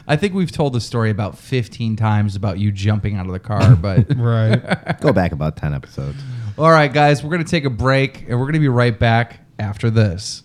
[0.08, 3.40] I think we've told the story about 15 times about you jumping out of the
[3.40, 5.02] car, but right.
[5.02, 6.22] Go back about 10 episodes.
[6.60, 9.00] All right, guys, we're going to take a break and we're going to be right
[9.00, 10.44] back after this.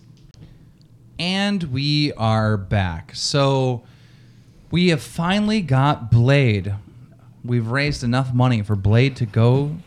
[1.19, 3.11] And we are back.
[3.13, 3.83] So
[4.71, 6.73] we have finally got Blade.
[7.47, 9.77] We've raised enough money for Blade to go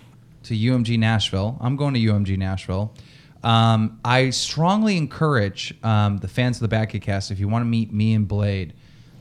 [0.44, 1.58] to UMG Nashville.
[1.60, 2.94] I'm going to UMG Nashville.
[3.42, 7.62] Um, I strongly encourage um, the fans of the Bad Kid Cast, if you want
[7.62, 8.72] to meet me and Blade,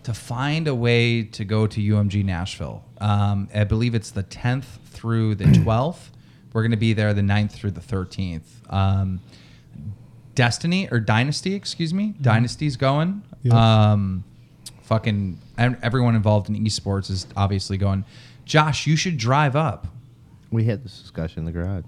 [0.03, 2.83] to find a way to go to UMG Nashville.
[2.99, 6.09] Um, I believe it's the 10th through the 12th.
[6.53, 8.43] We're going to be there the 9th through the 13th.
[8.69, 9.19] Um,
[10.35, 12.15] Destiny or Dynasty, excuse me.
[12.21, 13.21] Dynasty's going.
[13.51, 14.23] Um,
[14.83, 18.05] fucking everyone involved in esports is obviously going.
[18.49, 19.87] Josh, you should drive up.
[20.51, 21.85] We had this discussion in the garage.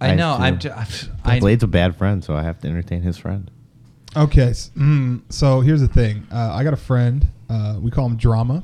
[0.00, 0.34] I I know.
[0.38, 0.58] I'm.
[0.58, 0.70] Ju-
[1.40, 3.50] Blade's a bad friend, so I have to entertain his friend.
[4.14, 4.50] Okay.
[4.50, 6.26] s- Mm, so here's the thing.
[6.30, 7.26] Uh, I got a friend.
[7.48, 8.62] Uh, we call him Drama,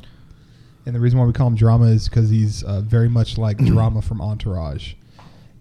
[0.84, 3.56] and the reason why we call him Drama is because he's uh, very much like
[3.64, 4.92] Drama from Entourage.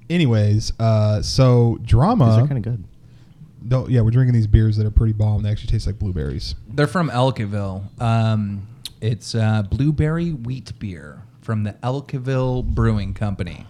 [0.10, 2.26] Anyways, uh, so These Drama.
[2.26, 2.84] are kind of good.
[3.62, 5.42] Though, yeah, we're drinking these beers that are pretty bomb.
[5.44, 6.54] They actually taste like blueberries.
[6.70, 8.00] they're from Ellicottville.
[8.02, 8.68] Um,
[9.02, 13.68] it's uh, blueberry wheat beer from the Ellicottville Brewing Company.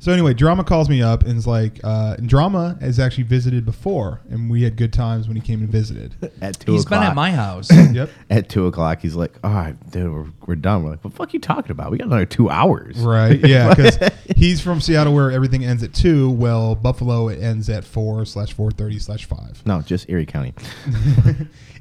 [0.00, 3.64] So anyway, Drama calls me up and is like, uh, and Drama has actually visited
[3.66, 6.14] before, and we had good times when he came and visited.
[6.42, 7.00] At two He's o'clock.
[7.00, 7.70] been at my house.
[7.92, 8.08] yep.
[8.30, 11.16] At two o'clock, he's like, "All right, dude, we're, we're done." We're like, "What the
[11.16, 11.90] fuck you talking about?
[11.90, 13.38] We got another two hours." Right.
[13.46, 13.98] Yeah, because
[14.36, 16.30] he's from Seattle where everything ends at two.
[16.30, 19.62] Well, Buffalo it ends at four slash four thirty slash five.
[19.66, 20.54] No, just Erie County.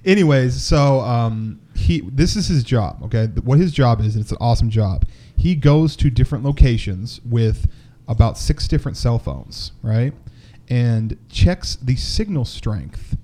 [0.03, 3.01] Anyways, so um, he this is his job.
[3.03, 5.05] Okay, what his job is, and it's an awesome job.
[5.35, 7.67] He goes to different locations with
[8.07, 10.13] about six different cell phones, right,
[10.69, 13.15] and checks the signal strength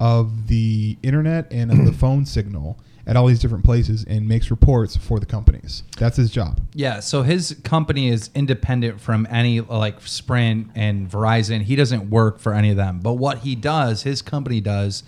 [0.00, 4.50] of the internet and of the phone signal at all these different places and makes
[4.50, 5.82] reports for the companies.
[5.98, 6.60] That's his job.
[6.72, 11.62] Yeah, so his company is independent from any like Sprint and Verizon.
[11.62, 13.00] He doesn't work for any of them.
[13.00, 15.02] But what he does, his company does,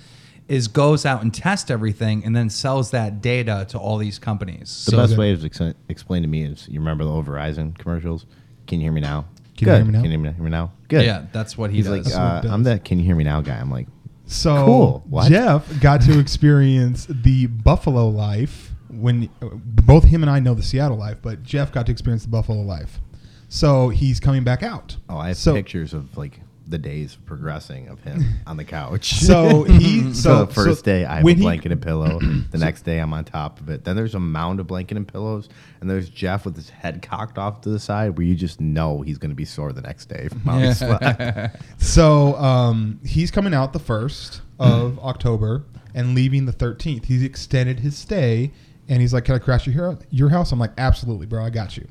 [0.49, 4.85] is goes out and tests everything and then sells that data to all these companies.
[4.85, 7.27] The so best the- way to ex- explain to me is, you remember the old
[7.27, 8.27] Verizon commercials?
[8.67, 9.27] Can you hear me now?
[9.57, 10.03] Can you hear me now?
[10.03, 10.73] Can you hear me now?
[10.89, 11.07] Good.
[11.07, 11.93] yeah, that's what he He's does.
[11.93, 12.75] like, That's what uh, it I'm does.
[12.75, 13.55] the can you hear me now guy.
[13.57, 13.87] I'm like,
[14.27, 15.05] So Cool.
[15.09, 15.29] What?
[15.31, 20.99] Jeff got to experience the Buffalo life when both him and I know the Seattle
[20.99, 23.01] life, but Jeff got to experience the Buffalo life.
[23.49, 24.97] So he's coming back out.
[25.09, 29.15] oh, I have so, pictures of like the days progressing of him on the couch.
[29.15, 32.19] So he So, so the first so day I have a he- blanket and pillow.
[32.51, 33.85] the next day I'm on top of it.
[33.85, 35.49] Then there's a mound of blanket and pillows,
[35.81, 39.03] and there's Jeff with his head cocked off to the side, where you just know
[39.03, 41.57] he's going to be sore the next day from how he slept.
[41.79, 47.05] So um, he's coming out the first of October and leaving the thirteenth.
[47.05, 48.53] He's extended his stay,
[48.89, 51.45] and he's like, "Can I crash your your house?" I'm like, "Absolutely, bro.
[51.45, 51.87] I got you."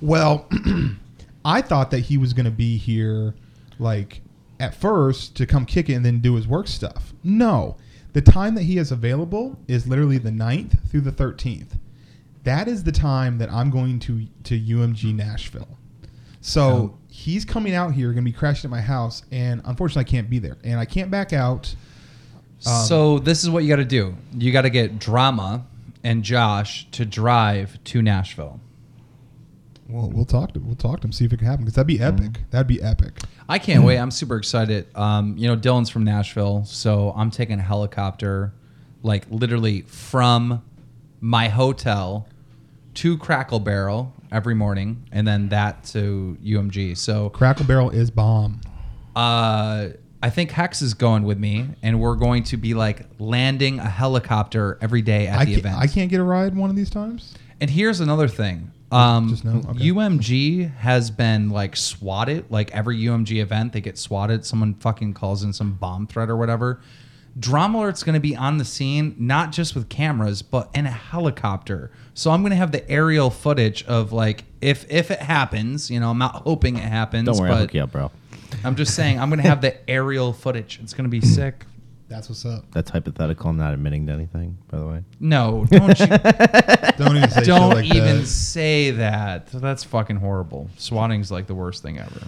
[0.00, 0.48] Well,
[1.44, 3.34] I thought that he was going to be here,
[3.82, 4.22] like
[4.60, 7.12] at first to come kick it and then do his work stuff.
[7.24, 7.76] No,
[8.12, 11.76] the time that he is available is literally the 9th through the thirteenth.
[12.44, 15.78] That is the time that I'm going to to UMG Nashville.
[16.40, 16.98] So Oh.
[17.08, 20.28] he's coming out here, going to be crashing at my house, and unfortunately, I can't
[20.28, 21.74] be there, and I can't back out.
[22.66, 24.16] Um, so this is what you got to do.
[24.36, 25.64] You got to get drama
[26.04, 28.60] and Josh to drive to Nashville.
[29.88, 31.86] Well, we'll talk to we'll talk to him see if it can happen because that'd
[31.86, 32.40] be epic.
[32.50, 33.18] That'd be epic.
[33.48, 33.98] I can't wait.
[33.98, 34.86] I'm super excited.
[34.96, 38.52] Um, you know, Dylan's from Nashville, so I'm taking a helicopter,
[39.02, 40.62] like literally from
[41.20, 42.28] my hotel
[42.94, 46.96] to Cracker Barrel every morning, and then that to UMG.
[46.96, 48.60] So Cracker Barrel is bomb.
[49.16, 49.88] uh,
[50.24, 53.88] I think Hex is going with me, and we're going to be like landing a
[53.88, 55.76] helicopter every day at I the event.
[55.76, 57.34] I can't get a ride one of these times.
[57.60, 58.70] And here's another thing.
[58.92, 59.58] Um, Just no?
[59.70, 59.90] Okay.
[59.90, 62.50] UMG has been like swatted.
[62.50, 64.44] Like every UMG event, they get swatted.
[64.44, 66.80] Someone fucking calls in some bomb threat or whatever.
[67.38, 70.90] Drama Alert's going to be on the scene, not just with cameras, but in a
[70.90, 71.90] helicopter.
[72.12, 75.90] So I'm going to have the aerial footage of like if if it happens.
[75.90, 78.10] You know, I'm not hoping it happens, Don't worry, I'll hook you up, bro.
[78.64, 80.78] I'm just saying I'm going to have the aerial footage.
[80.82, 81.64] It's going to be sick.
[82.12, 82.64] That's what's up.
[82.72, 83.50] That's hypothetical.
[83.50, 85.04] I'm not admitting to anything, by the way.
[85.18, 88.26] No, don't you Don't even say shit don't like even that.
[88.26, 89.46] say that.
[89.48, 90.68] That's fucking horrible.
[90.76, 92.20] Swatting's like the worst thing ever.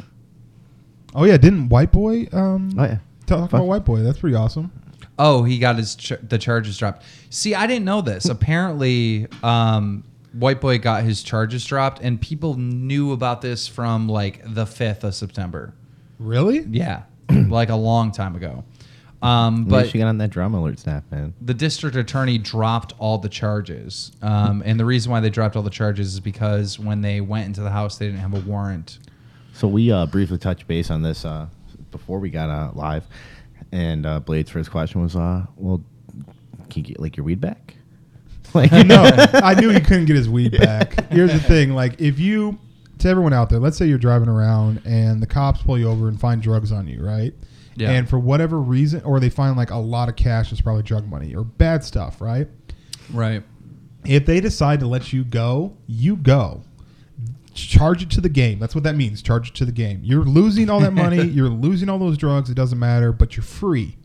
[1.14, 2.98] Oh yeah, didn't White Boy um Oh yeah.
[3.26, 3.60] talk Fuck.
[3.60, 4.00] about White Boy?
[4.00, 4.72] That's pretty awesome.
[5.18, 7.04] Oh, he got his ch- the charges dropped.
[7.30, 8.24] See, I didn't know this.
[8.24, 14.42] Apparently, um, White Boy got his charges dropped, and people knew about this from like
[14.44, 15.72] the fifth of September.
[16.18, 16.60] Really?
[16.62, 18.64] Yeah, like a long time ago.
[19.24, 21.32] Um, But she got on that drama alert snap, man.
[21.40, 25.62] the district attorney dropped all the charges, um, and the reason why they dropped all
[25.62, 28.98] the charges is because when they went into the house, they didn't have a warrant.
[29.54, 31.46] So we uh, briefly touched base on this uh,
[31.90, 33.06] before we got uh, live,
[33.72, 35.82] and uh, Blade's first question was, uh, "Well,
[36.68, 37.76] can you get like your weed back?"
[38.52, 39.02] Like, no,
[39.34, 41.10] I knew he couldn't get his weed back.
[41.10, 42.58] Here's the thing: like, if you
[42.98, 46.06] to everyone out there, let's say you're driving around and the cops pull you over
[46.08, 47.34] and find drugs on you, right?
[47.76, 47.90] Yeah.
[47.90, 51.08] And for whatever reason, or they find like a lot of cash that's probably drug
[51.08, 52.48] money or bad stuff, right?
[53.12, 53.42] Right.
[54.04, 56.62] If they decide to let you go, you go.
[57.54, 58.58] Charge it to the game.
[58.58, 59.22] That's what that means.
[59.22, 60.00] Charge it to the game.
[60.02, 61.22] You're losing all that money.
[61.22, 62.50] you're losing all those drugs.
[62.50, 63.96] It doesn't matter, but you're free.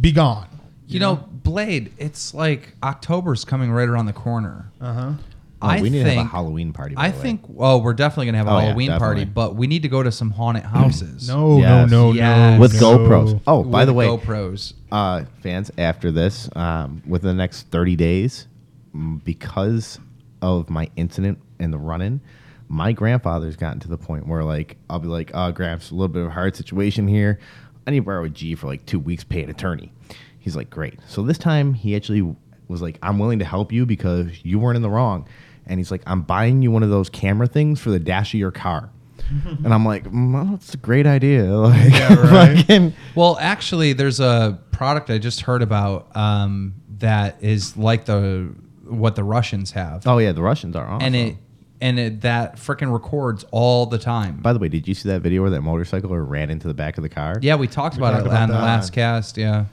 [0.00, 0.46] Be gone.
[0.86, 4.72] You know, Blade, it's like October's coming right around the corner.
[4.80, 5.12] Uh huh.
[5.60, 6.94] Oh, I we need think to have a Halloween party.
[6.94, 7.16] by I way.
[7.16, 9.24] think oh, we're definitely gonna have a Oh, yeah, Halloween party, definitely.
[9.34, 11.28] but we need to go to some haunted houses.
[11.28, 11.90] No, Yes.
[11.90, 12.54] no, no, Yes.
[12.54, 12.60] no.
[12.60, 12.98] with no.
[12.98, 13.40] GoPros.
[13.46, 14.74] Oh, by With the way, GoPros.
[14.92, 18.46] uh, fans, after this, um, within the next 30 days,
[18.94, 19.98] mm, because
[20.42, 22.20] of my incident and the run-in,
[22.68, 26.06] my grandfather's gotten to the point where, like, I'll be like, "Oh, Gramps, a little
[26.08, 27.40] bit of a hard situation here.
[27.86, 29.90] I need to borrow a G for like two weeks, pay an attorney."
[30.38, 32.36] He's like, "Great." So this time, he actually
[32.68, 35.26] was like, "I'm willing to help you because you weren't in the wrong."
[35.68, 38.40] And he's like, "I'm buying you one of those camera things for the dash of
[38.40, 38.90] your car."
[39.44, 42.56] and I'm like, mm, well, "That's a great idea." Like, Yeah, right.
[42.58, 48.54] fucking- Well, actually, there's a product I just heard about um, that is like the
[48.84, 51.06] what the Russians have, Oh yeah, the Russians are awesome.
[51.06, 51.36] and it
[51.80, 54.38] and it that freaking records all the time.
[54.40, 56.96] By the way, did you see that video where that motorcycler ran into the back
[56.96, 57.36] of the car?
[57.42, 58.62] yeah, we talked about talked it about on the that.
[58.62, 59.36] last cast.
[59.36, 59.66] Yeah.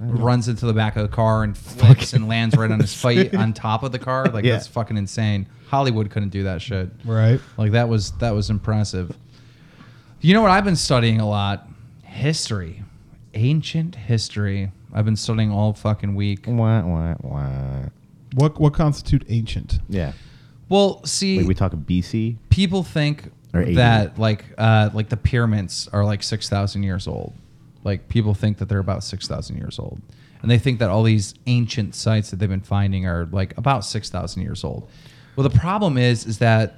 [0.00, 3.34] Runs into the back of the car and flips and lands right on his fight
[3.36, 4.26] on top of the car.
[4.26, 4.52] Like Yeah.
[4.52, 5.46] that's fucking insane.
[5.68, 6.90] Hollywood couldn't do that shit.
[7.04, 7.40] Right.
[7.56, 9.16] Like that was that was impressive.
[10.20, 11.68] You know what I've been studying a lot?
[12.02, 12.82] History.
[13.34, 14.70] Ancient history.
[14.92, 16.44] I've been studying all fucking week.
[16.46, 17.82] Wah, wah, wah.
[18.34, 19.80] What what constitute ancient?
[19.88, 20.12] Yeah.
[20.68, 22.36] Well, see, Wait, we talking BC?
[22.48, 23.74] people think Or 80.
[23.74, 27.32] that like uh, like the pyramids are like six thousand years old.
[27.84, 30.00] Like people think that they're about six thousand years old,
[30.42, 33.84] and they think that all these ancient sites that they've been finding are like about
[33.84, 34.88] six thousand years old.
[35.36, 36.76] Well, the problem is is that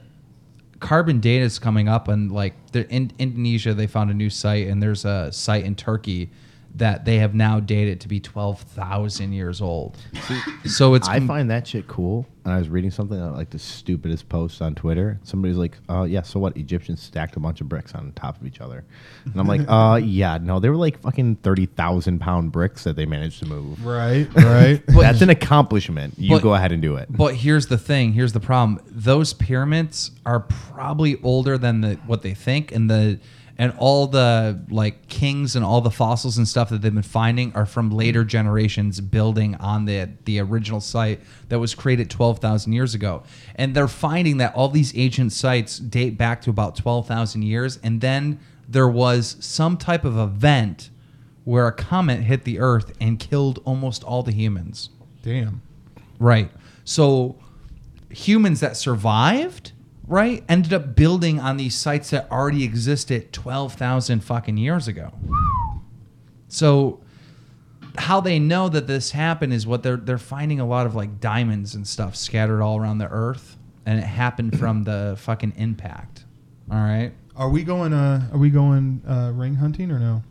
[0.80, 4.82] carbon data is coming up, and like in Indonesia, they found a new site, and
[4.82, 6.30] there's a site in Turkey
[6.76, 9.96] that they have now dated to be twelve thousand years old.
[10.66, 12.26] So it's I com- find that shit cool.
[12.44, 15.18] And I was reading something that, like the stupidest post on Twitter.
[15.24, 16.56] Somebody's like, "Oh yeah, so what?
[16.56, 18.84] Egyptians stacked a bunch of bricks on top of each other."
[19.24, 22.94] And I'm like, "Uh, yeah, no, they were like fucking thirty thousand pound bricks that
[22.94, 23.84] they managed to move.
[23.84, 24.28] Right.
[24.34, 24.82] Right.
[24.86, 26.14] But- That's an accomplishment.
[26.18, 27.08] You But- go ahead and do it.
[27.10, 28.12] But here's the thing.
[28.12, 28.80] Here's the problem.
[28.86, 33.18] Those pyramids are probably older than the what they think, and the
[33.58, 37.54] and all the like kings and all the fossils and stuff that they've been finding
[37.54, 42.72] are from later generations building on the the original site that was created twelve thousand
[42.72, 43.22] years ago.
[43.54, 47.78] And they're finding that all these ancient sites date back to about twelve thousand years,
[47.82, 48.38] and then
[48.68, 50.90] there was some type of event
[51.44, 54.90] where a comet hit the Earth and killed almost all the humans.
[55.22, 55.62] Damn.
[56.18, 56.50] Right.
[56.84, 57.36] So
[58.10, 59.72] humans that survived,
[60.06, 65.12] right, ended up building on these sites that already existed 12,000 fucking years ago.
[66.48, 67.00] So
[67.98, 71.20] how they know that this happened is what they're they're finding a lot of like
[71.20, 76.24] diamonds and stuff scattered all around the earth and it happened from the fucking impact.
[76.70, 77.12] All right.
[77.36, 77.92] Are we going?
[77.92, 80.22] Uh, are we going uh, ring hunting or no?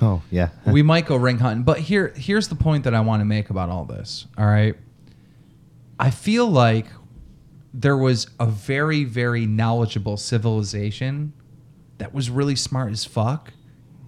[0.00, 0.48] Oh yeah.
[0.66, 3.50] we might go ring hunting, but here here's the point that I want to make
[3.50, 4.26] about all this.
[4.36, 4.76] All right.
[5.98, 6.86] I feel like
[7.76, 11.32] there was a very very knowledgeable civilization
[11.98, 13.52] that was really smart as fuck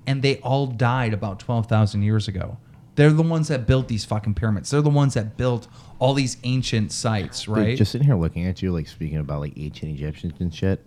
[0.06, 2.58] and they all died about 12,000 years ago.
[2.94, 4.70] They're the ones that built these fucking pyramids.
[4.70, 5.66] They're the ones that built
[5.98, 7.76] all these ancient sites, Dude, right?
[7.76, 10.86] just sitting here looking at you, like speaking about like ancient Egyptians and shit.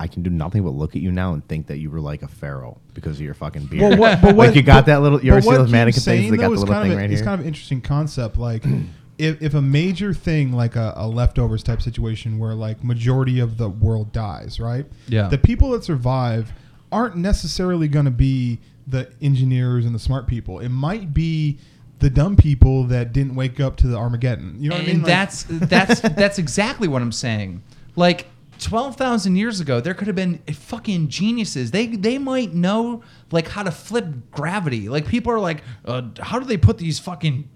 [0.00, 2.22] I can do nothing but look at you now and think that you were like
[2.22, 3.82] a pharaoh because of your fucking beard.
[3.82, 5.20] Well, what, but like you got but- that little.
[5.22, 6.30] You but ever see those mannequin saying, things?
[6.30, 7.24] They got though, the little kind thing of a- right It's here.
[7.26, 8.38] kind of an interesting concept.
[8.38, 8.64] Like,
[9.18, 13.58] if, if a major thing, like a, a leftovers type situation, where like majority of
[13.58, 14.86] the world dies, right?
[15.08, 15.28] Yeah.
[15.28, 16.52] The people that survive
[16.90, 20.60] aren't necessarily going to be the engineers and the smart people.
[20.60, 21.58] It might be
[21.98, 24.56] the dumb people that didn't wake up to the Armageddon.
[24.58, 25.02] You know what and I mean?
[25.02, 27.62] Like- that's that's that's exactly what I'm saying.
[27.96, 28.28] Like
[28.60, 31.72] twelve thousand years ago, there could have been fucking geniuses.
[31.72, 33.02] They they might know
[33.32, 34.88] like how to flip gravity.
[34.88, 37.48] Like people are like, uh, how do they put these fucking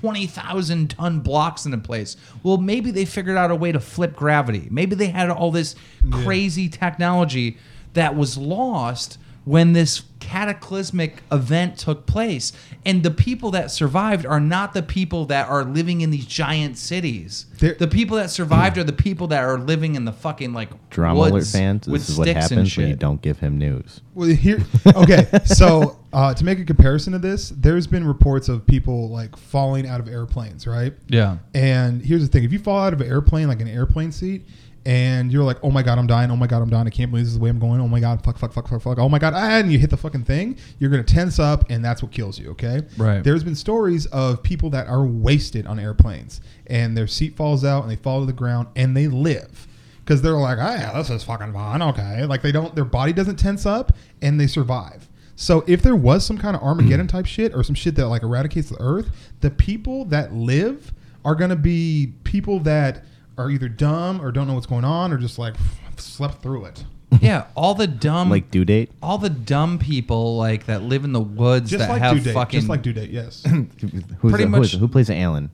[0.00, 2.16] twenty thousand ton blocks into place?
[2.42, 4.68] Well, maybe they figured out a way to flip gravity.
[4.70, 5.76] Maybe they had all this
[6.10, 7.58] crazy technology
[7.92, 12.52] that was lost when this cataclysmic event took place.
[12.84, 16.78] And the people that survived are not the people that are living in these giant
[16.78, 17.46] cities.
[17.58, 20.68] They're- the people that survived are the people that are living in the fucking like
[20.90, 21.88] Drama alert woods fans.
[21.88, 22.98] with This is what sticks and happens when you shit.
[23.00, 24.00] don't give him news.
[24.14, 24.62] Well, here,
[24.94, 25.26] okay.
[25.44, 29.86] so uh, to make a comparison to this, there's been reports of people like falling
[29.86, 30.92] out of airplanes, right?
[31.08, 31.38] Yeah.
[31.54, 34.46] And here's the thing: if you fall out of an airplane, like an airplane seat,
[34.86, 36.30] and you're like, "Oh my god, I'm dying!
[36.30, 36.86] Oh my god, I'm dying!
[36.86, 37.80] I can't believe this is the way I'm going!
[37.80, 38.98] Oh my god, fuck, fuck, fuck, fuck, fuck!
[38.98, 41.84] Oh my god!" ah," And you hit the fucking thing, you're gonna tense up, and
[41.84, 42.50] that's what kills you.
[42.50, 42.82] Okay.
[42.96, 43.22] Right.
[43.22, 47.82] There's been stories of people that are wasted on airplanes, and their seat falls out,
[47.82, 49.66] and they fall to the ground, and they live.
[50.04, 51.82] Because they're like, oh, yeah, this is fucking fun.
[51.82, 52.24] Okay.
[52.24, 55.08] Like, they don't, their body doesn't tense up and they survive.
[55.36, 58.24] So, if there was some kind of Armageddon type shit or some shit that like
[58.24, 60.92] eradicates the earth, the people that live
[61.24, 63.04] are going to be people that
[63.40, 65.54] are either dumb or don't know what's going on or just like
[65.96, 66.84] slept through it.
[67.20, 68.92] Yeah, all the dumb Like due date.
[69.02, 72.22] all the dumb people like that live in the woods Just that like have due
[72.22, 72.34] date.
[72.34, 73.42] fucking Just like due date, yes.
[73.50, 75.50] Who's Pretty the, who, is, much- who plays Alan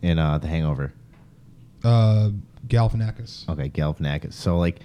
[0.00, 0.94] in uh, The Hangover?
[1.84, 2.30] uh,
[2.68, 3.46] Galifianakis.
[3.50, 4.32] Okay, Galifianakis.
[4.32, 4.80] So like,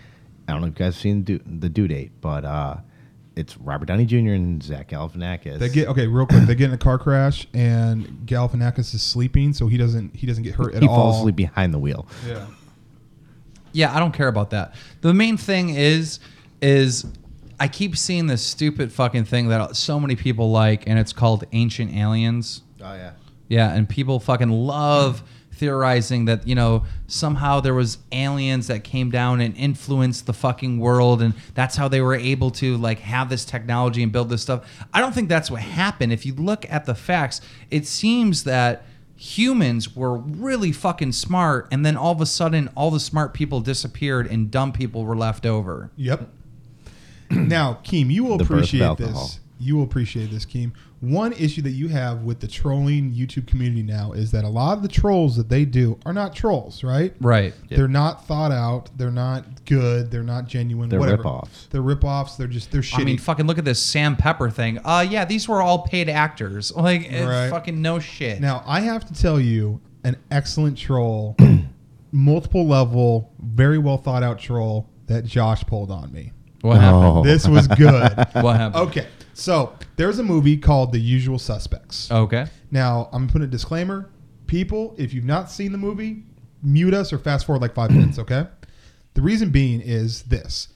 [0.48, 2.76] I don't know if you guys have seen due, the due date, but uh,
[3.36, 4.34] it's Robert Downey Jr.
[4.34, 5.60] and Zach Galifianakis.
[5.60, 6.44] They get okay, real quick.
[6.44, 10.44] They get in a car crash, and Galifianakis is sleeping, so he doesn't he doesn't
[10.44, 10.96] get hurt at he all.
[10.96, 12.08] falls asleep behind the wheel.
[12.28, 12.48] Yeah.
[13.74, 14.76] Yeah, I don't care about that.
[15.00, 16.20] The main thing is
[16.62, 17.06] is
[17.60, 21.46] I keep seeing this stupid fucking thing that so many people like and it's called
[21.54, 22.64] ancient aliens.
[22.82, 23.14] Oh yeah.
[23.48, 25.24] Yeah, and people fucking love
[25.62, 30.80] theorizing that, you know, somehow there was aliens that came down and influenced the fucking
[30.80, 34.42] world and that's how they were able to like have this technology and build this
[34.42, 34.66] stuff.
[34.92, 36.12] I don't think that's what happened.
[36.12, 38.84] If you look at the facts, it seems that
[39.16, 43.60] humans were really fucking smart and then all of a sudden all the smart people
[43.62, 45.92] disappeared and dumb people were left over.
[45.96, 46.28] Yep.
[47.30, 49.22] now, Keem, you will The birth of appreciate alcohol.
[49.28, 49.40] this.
[49.62, 50.72] You will appreciate this, Keem.
[51.02, 54.74] One issue that you have with the trolling YouTube community now is that a lot
[54.78, 57.14] of the trolls that they do are not trolls, right?
[57.22, 57.54] Right.
[57.70, 58.90] They're not thought out.
[58.98, 60.12] They're not good.
[60.12, 60.90] They're not genuine.
[60.90, 61.18] They're whatever.
[61.24, 61.68] rip-offs.
[61.72, 62.36] They're rip-offs.
[62.38, 63.02] They're just they're shitty.
[63.02, 64.80] I mean, fucking look at this Sam Pepper thing.
[64.84, 66.72] Uh, yeah, these were all paid actors.
[66.82, 67.50] Like, Right.
[67.50, 68.42] fucking no shit.
[68.42, 71.36] Now, I have to tell you, an excellent troll,
[72.12, 76.32] multiple level, very well thought out troll that Josh pulled on me.
[76.62, 77.04] what happened?
[77.06, 77.24] Oh.
[77.24, 78.12] This was good.
[78.34, 78.88] What happened?
[78.90, 82.12] okay, so there's a movie called The Usual Suspects.
[82.12, 82.48] Okay.
[82.72, 84.10] Now, I'm putting a disclaimer.
[84.48, 86.24] People, if you've not seen the movie,
[86.64, 88.48] mute us or fast forward like five minutes, okay?
[89.14, 90.70] The reason being is this.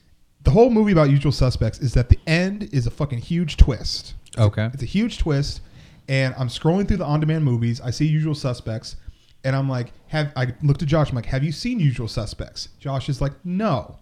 [0.44, 4.14] The whole movie about Usual Suspects is that the end is a fucking huge twist.
[4.38, 4.70] Okay.
[4.74, 5.62] It's a huge twist,
[6.08, 7.82] and I'm scrolling through the on-demand movies.
[7.82, 8.98] I see Usual Suspects,
[9.44, 11.10] and I'm like, "Have I looked at Josh?
[11.10, 13.98] I'm like, have you seen Usual Suspects?" Josh is like, "No."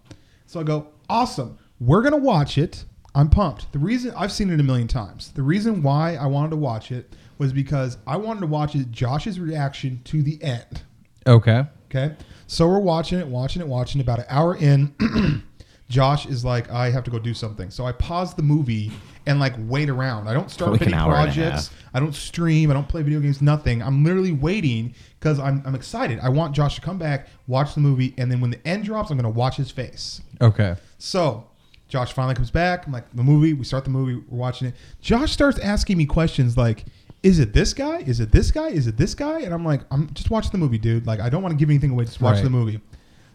[0.45, 2.83] So I go, "Awesome, we're gonna watch it."
[3.15, 3.71] I'm pumped.
[3.71, 5.31] The reason I've seen it a million times.
[5.31, 8.91] The reason why I wanted to watch it was because I wanted to watch it,
[8.91, 10.81] Josh's reaction to the end.
[11.27, 11.65] Okay.
[11.89, 12.15] Okay.
[12.47, 14.03] So we're watching it, watching it, watching it.
[14.03, 14.93] About an hour in,
[15.89, 17.69] Josh is like, I have to go do something.
[17.69, 18.91] So I pause the movie
[19.25, 20.27] and like wait around.
[20.27, 21.69] I don't start like any an hour and a projects.
[21.93, 22.71] I don't stream.
[22.71, 23.41] I don't play video games.
[23.41, 23.83] Nothing.
[23.83, 26.19] I'm literally waiting because I'm, I'm excited.
[26.19, 29.11] I want Josh to come back, watch the movie, and then when the end drops,
[29.11, 30.21] I'm going to watch his face.
[30.41, 30.75] Okay.
[30.97, 31.47] So
[31.93, 32.87] Josh finally comes back.
[32.87, 34.73] I'm like, the movie, we start the movie, we're watching it.
[34.99, 36.85] Josh starts asking me questions like,
[37.21, 37.99] is it this guy?
[37.99, 38.69] Is it this guy?
[38.69, 39.41] Is it this guy?
[39.41, 41.05] And I'm like, I'm just watching the movie, dude.
[41.05, 42.05] Like, I don't want to give anything away.
[42.05, 42.43] Just watch Right.
[42.45, 42.81] the movie.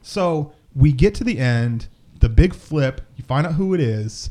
[0.02, 1.86] So we get to the end,
[2.18, 3.00] the big flip.
[3.16, 4.30] You find out who it is,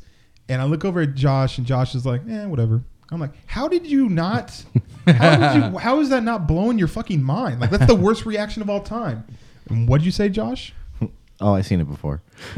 [0.50, 2.84] and I look over at Josh, and Josh is like, eh, whatever.
[3.10, 4.62] I'm like, how did you not?
[5.08, 5.78] How did you?
[5.80, 7.62] How is that not blowing your fucking mind?
[7.62, 9.24] Like, that's the worst reaction of all time.
[9.70, 10.74] And what did you say, Josh?
[11.40, 12.22] Oh, I've seen it before.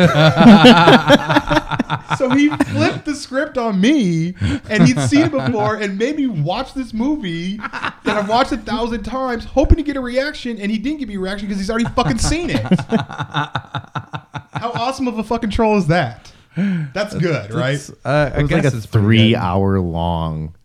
[2.17, 4.33] So he flipped the script on me,
[4.69, 8.57] and he'd seen it before, and made me watch this movie that I've watched a
[8.57, 11.59] thousand times, hoping to get a reaction, and he didn't give me a reaction because
[11.59, 12.61] he's already fucking seen it.
[12.89, 16.31] How awesome of a fucking troll is that?
[16.57, 17.75] That's good, right?
[17.75, 19.35] It's, uh, I It was guess like a it's pretty three good.
[19.37, 20.55] hour long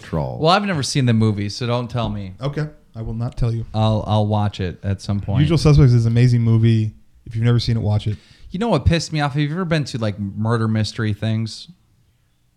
[0.00, 0.38] troll.
[0.38, 2.34] Well, I've never seen the movie, so don't tell me.
[2.40, 3.66] Okay, I will not tell you.
[3.74, 5.40] I'll I'll watch it at some point.
[5.40, 6.92] Usual Suspects is an amazing movie.
[7.26, 8.16] If you've never seen it, watch it.
[8.50, 9.32] You know what pissed me off?
[9.34, 11.68] Have you ever been to like murder mystery things?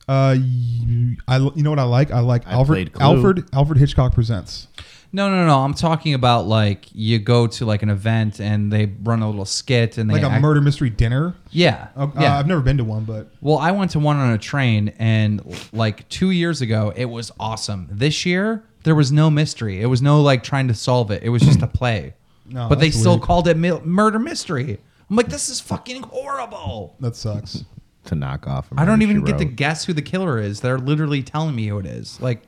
[0.08, 2.12] Uh, you, I you know what I like?
[2.12, 2.92] I like I Alfred.
[3.00, 4.68] Alfred Alfred Hitchcock presents.
[5.16, 5.60] No, no, no.
[5.60, 9.46] I'm talking about like you go to like an event and they run a little
[9.46, 11.36] skit and they Like a act- murder mystery dinner.
[11.52, 12.38] Yeah, Uh, yeah.
[12.38, 15.42] I've never been to one, but Well, I went to one on a train, and
[15.72, 17.88] like two years ago, it was awesome.
[17.92, 19.80] This year, there was no mystery.
[19.82, 21.22] It was no like trying to solve it.
[21.22, 22.16] It was just a play.
[22.46, 23.22] No, but they that's still weird.
[23.24, 24.80] called it mi- murder mystery.
[25.10, 26.96] I'm like, this is fucking horrible.
[27.00, 27.64] that sucks.
[28.06, 28.68] to knock off.
[28.76, 30.60] I don't even She get to guess who the killer is.
[30.62, 32.20] They're literally telling me who it is.
[32.20, 32.42] Like,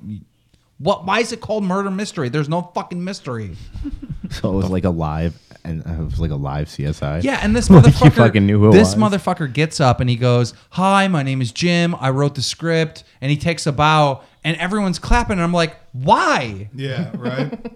[0.80, 1.06] what?
[1.06, 2.28] Why is it called murder mystery?
[2.30, 3.56] There's no fucking mystery.
[4.32, 7.22] So it was like a live, and it was like a live CSI.
[7.24, 9.12] Yeah, and this Like, motherfucker, you fucking knew who it this was.
[9.14, 11.96] motherfucker gets up and he goes, "Hi, my name is Jim.
[12.00, 15.34] I wrote the script." And he takes a bow, and everyone's clapping.
[15.34, 16.72] And I'm like, "Why?
[16.74, 17.72] Yeah, right.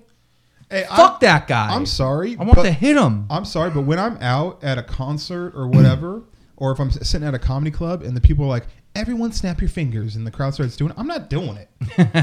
[0.69, 2.35] Hey, Fuck that guy." I'm sorry.
[2.39, 3.25] I want but- to hit him.
[3.29, 6.23] I'm sorry, but when I'm out at a concert or whatever,
[6.57, 8.65] or if I'm sitting at a comedy club and the people are like,
[8.95, 11.69] "Everyone, snap your fingers," and the crowd starts doing, it, I'm not doing it.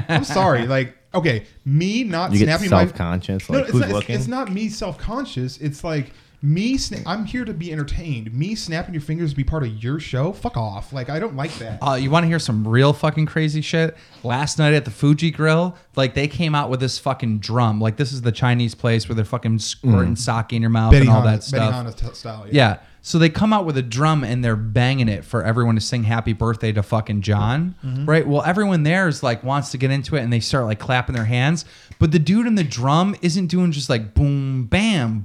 [0.08, 0.66] I'm sorry.
[0.66, 3.48] Like, okay, me not You get snapping my self-conscious.
[3.48, 5.58] No, Like it's who's not, it's- It's, not me self conscious.
[5.58, 6.12] It's like
[6.46, 6.76] me.
[6.76, 8.32] Sna- I'm here to be entertained.
[8.32, 10.32] Me snapping your fingers to be part of your show.
[10.32, 10.92] Fuck off.
[10.92, 11.78] Like I don't like that.
[11.82, 13.96] Uh, you want to hear some real fucking crazy shit?
[14.22, 17.80] Last night at the Fuji Grill, like they came out with this fucking drum.
[17.80, 21.08] Like this is the Chinese place where they're fucking squirting sake in your mouth and
[21.08, 21.74] all that stuff.
[21.74, 22.46] Benihana t- style.
[22.50, 22.78] Yeah.
[23.06, 26.02] So they come out with a drum and they're banging it for everyone to sing
[26.02, 27.76] happy birthday to fucking John.
[27.84, 28.04] Mm-hmm.
[28.04, 28.26] Right?
[28.26, 31.14] Well, everyone there is like wants to get into it and they start like clapping
[31.14, 31.64] their hands.
[32.00, 35.15] But the dude in the drum isn't doing just like boom bam,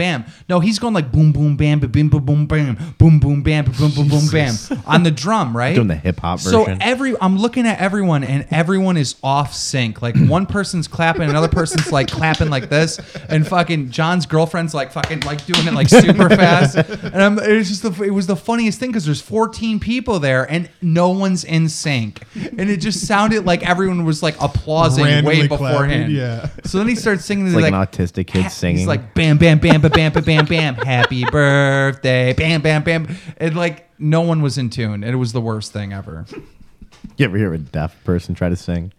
[0.00, 0.24] bam.
[0.48, 3.64] No, he's going like boom boom bam, ba bim boom boom bam, boom boom bam,
[3.66, 4.54] ba boom boom boom bam
[4.86, 5.74] on the drum, right?
[5.74, 6.64] Doing the hip-hop version.
[6.64, 10.00] So every I'm looking at everyone and everyone is off sync.
[10.00, 12.98] Like one person's clapping, another person's like clapping like this,
[13.28, 16.76] and fucking John's girlfriend's like fucking like doing it like super fast.
[16.76, 20.50] And I'm it's just the it was the funniest thing because there's 14 people there
[20.50, 25.40] and no one's in sync, and it just sounded like everyone was like applauding Randomly
[25.42, 26.12] way clapping, beforehand.
[26.12, 26.48] yeah.
[26.64, 28.78] So then he starts singing It's he's like, an autistic kid singing.
[28.78, 33.16] He's like bam bam bam bam bam bam bam bam happy birthday bam bam bam
[33.36, 36.24] and like no one was in tune and it was the worst thing ever.
[37.16, 38.92] you ever hear a deaf person try to sing?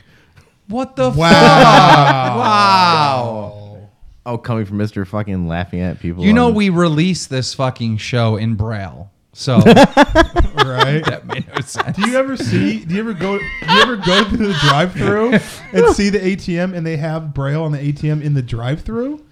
[0.67, 1.29] What the Wow.
[1.29, 2.37] fuck?
[2.37, 3.77] Wow.
[4.25, 6.23] Oh, coming from Mister fucking laughing at people.
[6.23, 9.09] You know on- we released this fucking show in Braille.
[9.33, 11.01] So right.
[11.05, 11.95] that made no sense.
[11.97, 12.83] Do you ever see?
[12.85, 13.37] Do you ever go?
[13.39, 15.33] Do you ever go to the drive-through
[15.73, 19.23] and see the ATM and they have Braille on the ATM in the drive-through?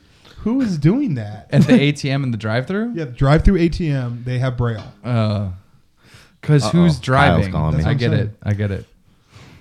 [0.44, 1.48] Who is doing that?
[1.52, 2.94] At the ATM in the drive-through?
[2.96, 4.24] Yeah, drive-through ATM.
[4.24, 4.84] They have Braille.
[5.04, 5.50] Uh,
[6.42, 6.70] cause Uh-oh.
[6.72, 7.52] who's Kyle's driving?
[7.52, 7.84] calling me.
[7.84, 8.36] I get That's it.
[8.44, 8.86] I get it.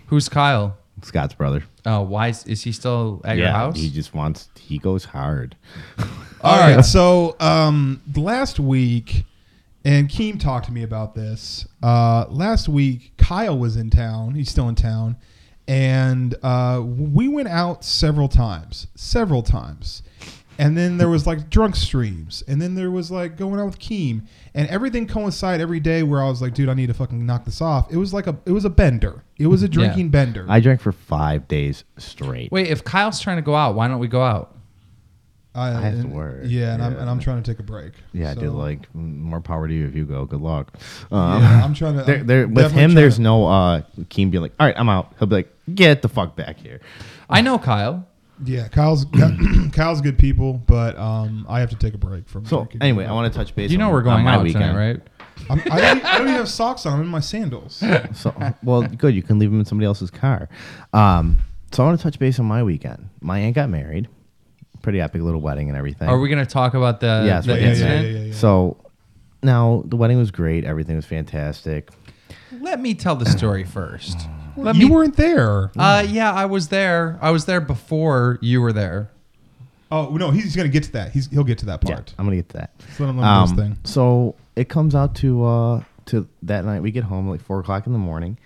[0.06, 0.76] Who's Kyle?
[1.02, 1.62] Scott's brother.
[1.86, 3.76] Oh, why is, is he still at your house?
[3.78, 4.48] he just wants.
[4.58, 5.56] He goes hard.
[6.40, 6.84] All right.
[6.84, 9.24] So um, last week,
[9.84, 11.66] and Keem talked to me about this.
[11.82, 14.34] Uh, last week, Kyle was in town.
[14.34, 15.16] He's still in town,
[15.68, 18.88] and uh, we went out several times.
[18.96, 20.02] Several times.
[20.60, 23.78] And then there was like drunk streams, and then there was like going out with
[23.78, 24.22] Keem,
[24.54, 27.44] and everything coincided every day where I was like, "Dude, I need to fucking knock
[27.44, 29.22] this off." It was like a, it was a bender.
[29.38, 30.44] It was a drinking bender.
[30.48, 32.50] I drank for five days straight.
[32.50, 34.56] Wait, if Kyle's trying to go out, why don't we go out?
[35.54, 36.40] I, I have to and- work.
[36.44, 37.00] Yeah, and I'm Yeah.
[37.02, 37.92] and I'm trying to take a break.
[38.12, 40.24] yeah, I So, did like more power to you if you go.
[40.24, 40.76] Good luck.
[41.12, 42.02] Um, Yeah, I'm trying to.
[42.02, 43.80] there, I'm there, with definitely him, trying there's to- no uh,
[44.10, 45.12] Keem being like, all right, I'm out.
[45.20, 46.80] He'll be like, get the fuck back here.
[47.30, 48.06] I know Kyle.
[48.44, 49.04] Yeah, Kyle's
[49.72, 52.44] Kyle's good people, but um, I have to take a break from.
[52.46, 52.82] So drinking.
[52.82, 53.70] anyway, I want to touch base.
[53.70, 54.64] You know on- we're on going my out weekend.
[54.64, 55.00] tonight, right?
[55.50, 56.94] I'm, I, don't, I don't even have socks on.
[56.94, 57.82] I'm in my sandals.
[58.14, 59.14] So well, good.
[59.14, 60.48] You can leave them in somebody else's car.
[60.92, 61.38] Um,
[61.72, 63.08] so I want to touch base on my weekend.
[63.20, 64.08] My aunt got married.
[64.82, 66.08] Pretty epic little wedding and everything.
[66.08, 68.06] Are we going to talk about the, Yes, the yeah, yeah, incident?
[68.06, 68.32] yeah, yeah, yeah.
[68.34, 68.78] So
[69.42, 70.64] now the wedding was great.
[70.64, 71.90] Everything was fantastic.
[72.60, 74.18] Let me tell the story first.
[74.64, 75.70] Let you me- weren't there.
[75.76, 77.18] Uh, yeah, I was there.
[77.20, 79.10] I was there before you were there.
[79.90, 81.12] oh no, he's gonna get to that.
[81.12, 82.14] He's he'll get to that Yeah, part.
[82.18, 82.78] I'm gonna get to that.
[82.78, 83.78] Just let him know this Um, thing.
[83.84, 86.82] so it comes out to uh to that night.
[86.82, 88.38] We get home like four o'clock in the morning.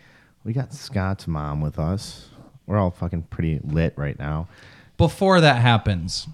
[0.45, 2.29] We got Scott's mom with us.
[2.67, 4.49] We're all fucking pretty lit right now.
[4.99, 6.27] Before that happens,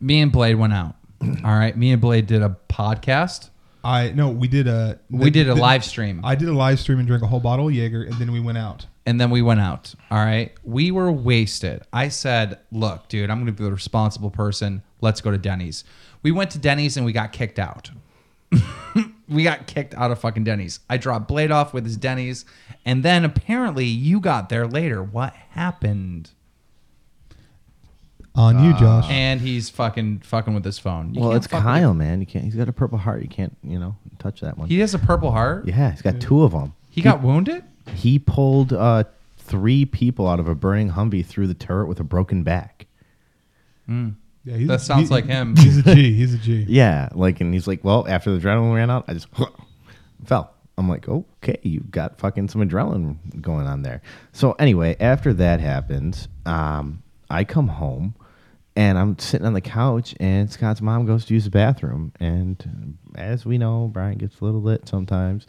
[0.00, 0.94] me and Blade went out.
[1.22, 3.50] All right, me and Blade did a podcast.
[3.84, 6.20] I no, we did a We did a live stream.
[6.24, 8.40] I did a live stream and drank a whole bottle of Jaeger, and then we
[8.40, 8.86] went out.
[9.06, 9.94] and then we went out.
[10.10, 10.52] All right.
[10.64, 11.82] We were wasted.
[11.92, 14.82] I said, look, dude, I'm going to be the responsible person.
[15.00, 15.84] Let's go to Denny's.
[16.22, 17.90] We went to Denny's and we got kicked out.
[19.28, 20.80] we got kicked out of fucking Denny's.
[20.90, 22.44] I dropped Blade off with his Denny's.
[22.84, 25.02] And then apparently you got there later.
[25.02, 26.32] What happened?
[28.38, 29.06] On you, Josh.
[29.10, 31.12] And he's fucking fucking with his phone.
[31.12, 32.20] You well, can't it's fuck with- Kyle, man.
[32.20, 32.44] You can't.
[32.44, 33.20] He's got a purple heart.
[33.22, 34.68] You can't, you know, touch that one.
[34.68, 35.66] He has a purple heart.
[35.66, 36.72] yeah, he's got two of them.
[36.88, 37.64] He got wounded.
[37.94, 39.04] He pulled uh,
[39.38, 42.86] three people out of a burning Humvee through the turret with a broken back.
[43.88, 44.10] yeah,
[44.44, 45.56] he's That sounds like him.
[45.56, 46.14] He's a G.
[46.14, 46.64] He's a G.
[46.68, 49.28] Yeah, like, and he's like, well, after the adrenaline ran out, I just
[50.24, 50.54] fell.
[50.76, 54.00] I'm like, okay, you got fucking some adrenaline going on there.
[54.32, 58.14] So anyway, after that happens, um, I come home
[58.78, 62.96] and I'm sitting on the couch, and Scott's mom goes to use the bathroom, and
[63.16, 65.46] as we know, Brian gets a little lit sometimes.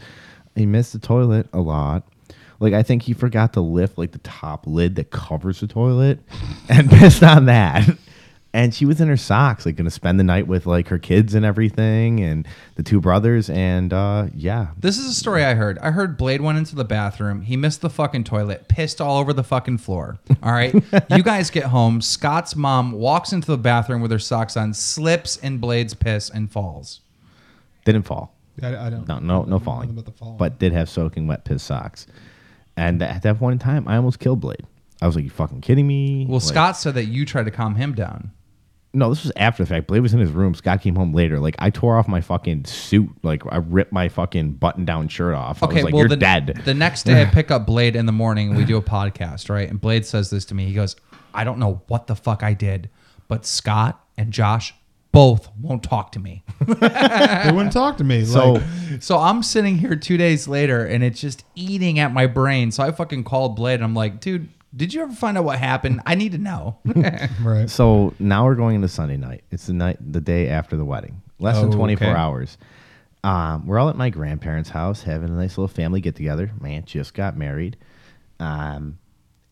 [0.56, 2.12] He missed the toilet a lot.
[2.60, 6.22] Like I think he forgot to lift like the top lid that covers the toilet,
[6.70, 7.88] and pissed on that.
[8.52, 11.36] And she was in her socks, like gonna spend the night with like her kids
[11.36, 15.78] and everything, and the two brothers, and uh, yeah, This is a story I heard.
[15.80, 17.41] I heard Blade went into the bathroom.
[17.43, 20.18] He missed the fucking toilet, pissed all over the fucking floor.
[20.41, 20.74] All right.
[21.12, 22.02] you guys get home.
[22.02, 26.52] Scott's mom walks into the bathroom with her socks on, slips in Blade's piss, and
[26.52, 27.02] falls.
[27.86, 28.34] didn't fall.
[28.64, 29.08] I, I don't.
[29.08, 29.91] No, no, no falling.
[29.91, 30.38] About the fall.
[30.39, 32.08] But did have soaking wet piss socks.
[32.76, 34.66] And at that point in time, I almost killed Blade.
[35.02, 37.52] I was like, "You fucking kidding me?" Well, Like- Scott said that you tried to
[37.52, 38.32] calm him down.
[38.92, 39.86] No, this was after the fact.
[39.88, 40.56] Blade was in his room.
[40.56, 41.40] Scott came home later.
[41.40, 43.10] Like I tore off my fucking suit.
[43.22, 45.62] Like I ripped my fucking button-down shirt off.
[45.62, 47.96] I Okay, was like, well, "You're the, dead." the next day I pick up Blade
[47.96, 49.70] in the morning we do a podcast, right?
[49.70, 50.66] And Blade says this to me.
[50.66, 50.96] He goes,
[51.36, 52.90] I don't know what the fuck I did,
[53.28, 54.74] but Scott and Josh
[55.12, 56.44] both won't talk to me.
[56.68, 58.26] they wouldn't talk to me.
[58.26, 58.64] so like,
[59.02, 62.72] So I'm sitting here two days later and it's just eating at my brain.
[62.72, 65.60] So I fucking called Blade and I'm like, dude, did you ever find out what
[65.60, 66.02] happened?
[66.06, 66.78] I need to know.
[67.44, 67.70] right.
[67.70, 69.44] So now we're going into Sunday night.
[69.52, 71.22] It's the night, the day after the wedding.
[71.40, 72.16] Less than Oh, 24 okay.
[72.16, 72.58] hours.
[73.24, 76.52] Um, we're all at my grandparents' house having a nice little family get together.
[76.60, 77.78] My aunt just got married.
[78.40, 79.00] Um,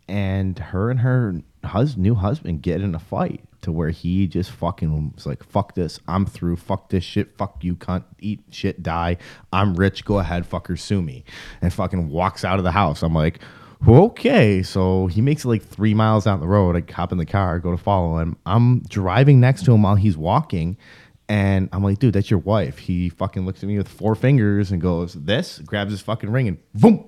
[0.08, 4.52] and her and her hus- new husband get in a fight to where he just
[4.52, 6.00] fucking was like, fuck this.
[6.08, 6.58] I'm through.
[6.58, 7.38] Fuck this shit.
[7.38, 8.04] Fuck you, cunt.
[8.20, 9.18] Eat shit, die.
[9.52, 10.06] I'm rich.
[10.06, 11.26] Go ahead, fucker, sue me.
[11.62, 13.02] And fucking walks out of the house.
[13.04, 13.40] I'm like,
[13.88, 14.64] okay.
[14.64, 16.76] So he makes it like three miles down the road.
[16.76, 18.38] I hop in the car, go to follow him.
[18.46, 20.78] I'm driving next to him while he's walking.
[21.30, 22.78] And I'm like, dude, that's your wife.
[22.78, 26.48] He fucking looks at me with four fingers and goes, this, grabs his fucking ring
[26.48, 27.08] and boom,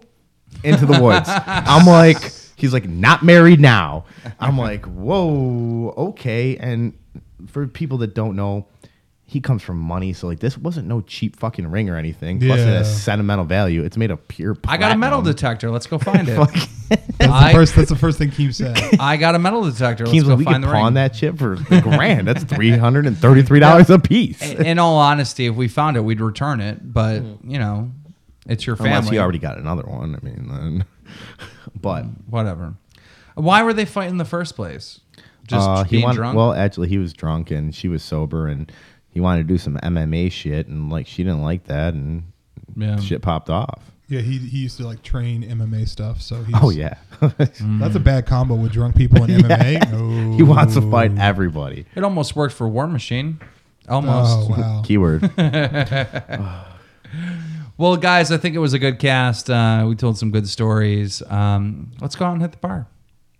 [0.63, 1.30] into the woods.
[1.47, 2.22] I'm like,
[2.57, 4.05] he's like, not married now.
[4.39, 6.57] I'm like, whoa, okay.
[6.57, 6.97] And
[7.47, 8.67] for people that don't know,
[9.30, 12.39] he comes from money, so like this wasn't no cheap fucking ring or anything.
[12.39, 12.77] Plus, it Yeah.
[12.80, 13.84] has sentimental value.
[13.84, 14.57] It's made of pure.
[14.67, 15.36] I got a metal platinum.
[15.36, 15.69] detector.
[15.71, 16.36] Let's go find it.
[16.38, 17.75] That's I- the first.
[17.75, 18.77] That's the first thing Keem said.
[18.99, 20.05] I got a metal detector.
[20.05, 20.82] Let's Keems go like we could find the ring.
[20.82, 22.27] pawn that shit for a grand.
[22.27, 24.41] That's three hundred and thirty-three dollars a piece.
[24.41, 26.91] In all honesty, if we found it, we'd return it.
[26.91, 27.91] But you know,
[28.47, 28.91] it's your family.
[28.93, 30.15] Unless he already got another one.
[30.15, 30.86] I mean, then.
[31.80, 32.73] But Whatever.
[33.36, 34.99] Why were they fighting in the first place?
[35.47, 36.38] Just uh, he being wanted, drunk.
[36.38, 38.71] Well, actually, he was drunk and she was sober, and
[39.12, 42.24] he wanted to do some MMA shit, and like she didn't like that, and
[42.76, 42.97] Yeah.
[42.99, 43.91] shit popped off.
[44.07, 46.20] Yeah, he, he used to like train MMA stuff.
[46.22, 46.95] So he's, Oh yeah,
[47.38, 49.91] that's a bad combo with drunk people in MMA.
[49.91, 50.36] No.
[50.36, 51.86] he wants to fight everybody.
[51.95, 53.39] It almost worked for War Machine.
[53.88, 54.32] Almost.
[54.32, 54.82] Oh wow.
[54.86, 55.30] Keyword.
[57.78, 59.49] Well, guys, I think it was a good cast.
[59.49, 61.22] Uh, we told some good stories.
[61.24, 62.88] Um, let's go out and hit the bar.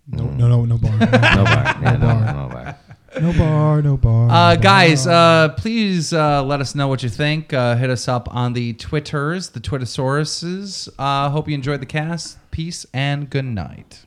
[0.08, 0.92] No no no no bar.
[0.98, 1.78] No bar.
[1.82, 2.78] Yeah, no, bar.
[3.20, 3.82] No bar.
[3.82, 4.28] No bar.
[4.28, 4.34] No.
[4.34, 5.44] Uh, guys, bar.
[5.44, 7.52] uh, please uh, let us know what you think.
[7.52, 10.88] Uh, hit us up on the Twitters, the Twittersauruses.
[10.98, 12.38] Uh, hope you enjoyed the cast.
[12.50, 14.04] Peace and good night.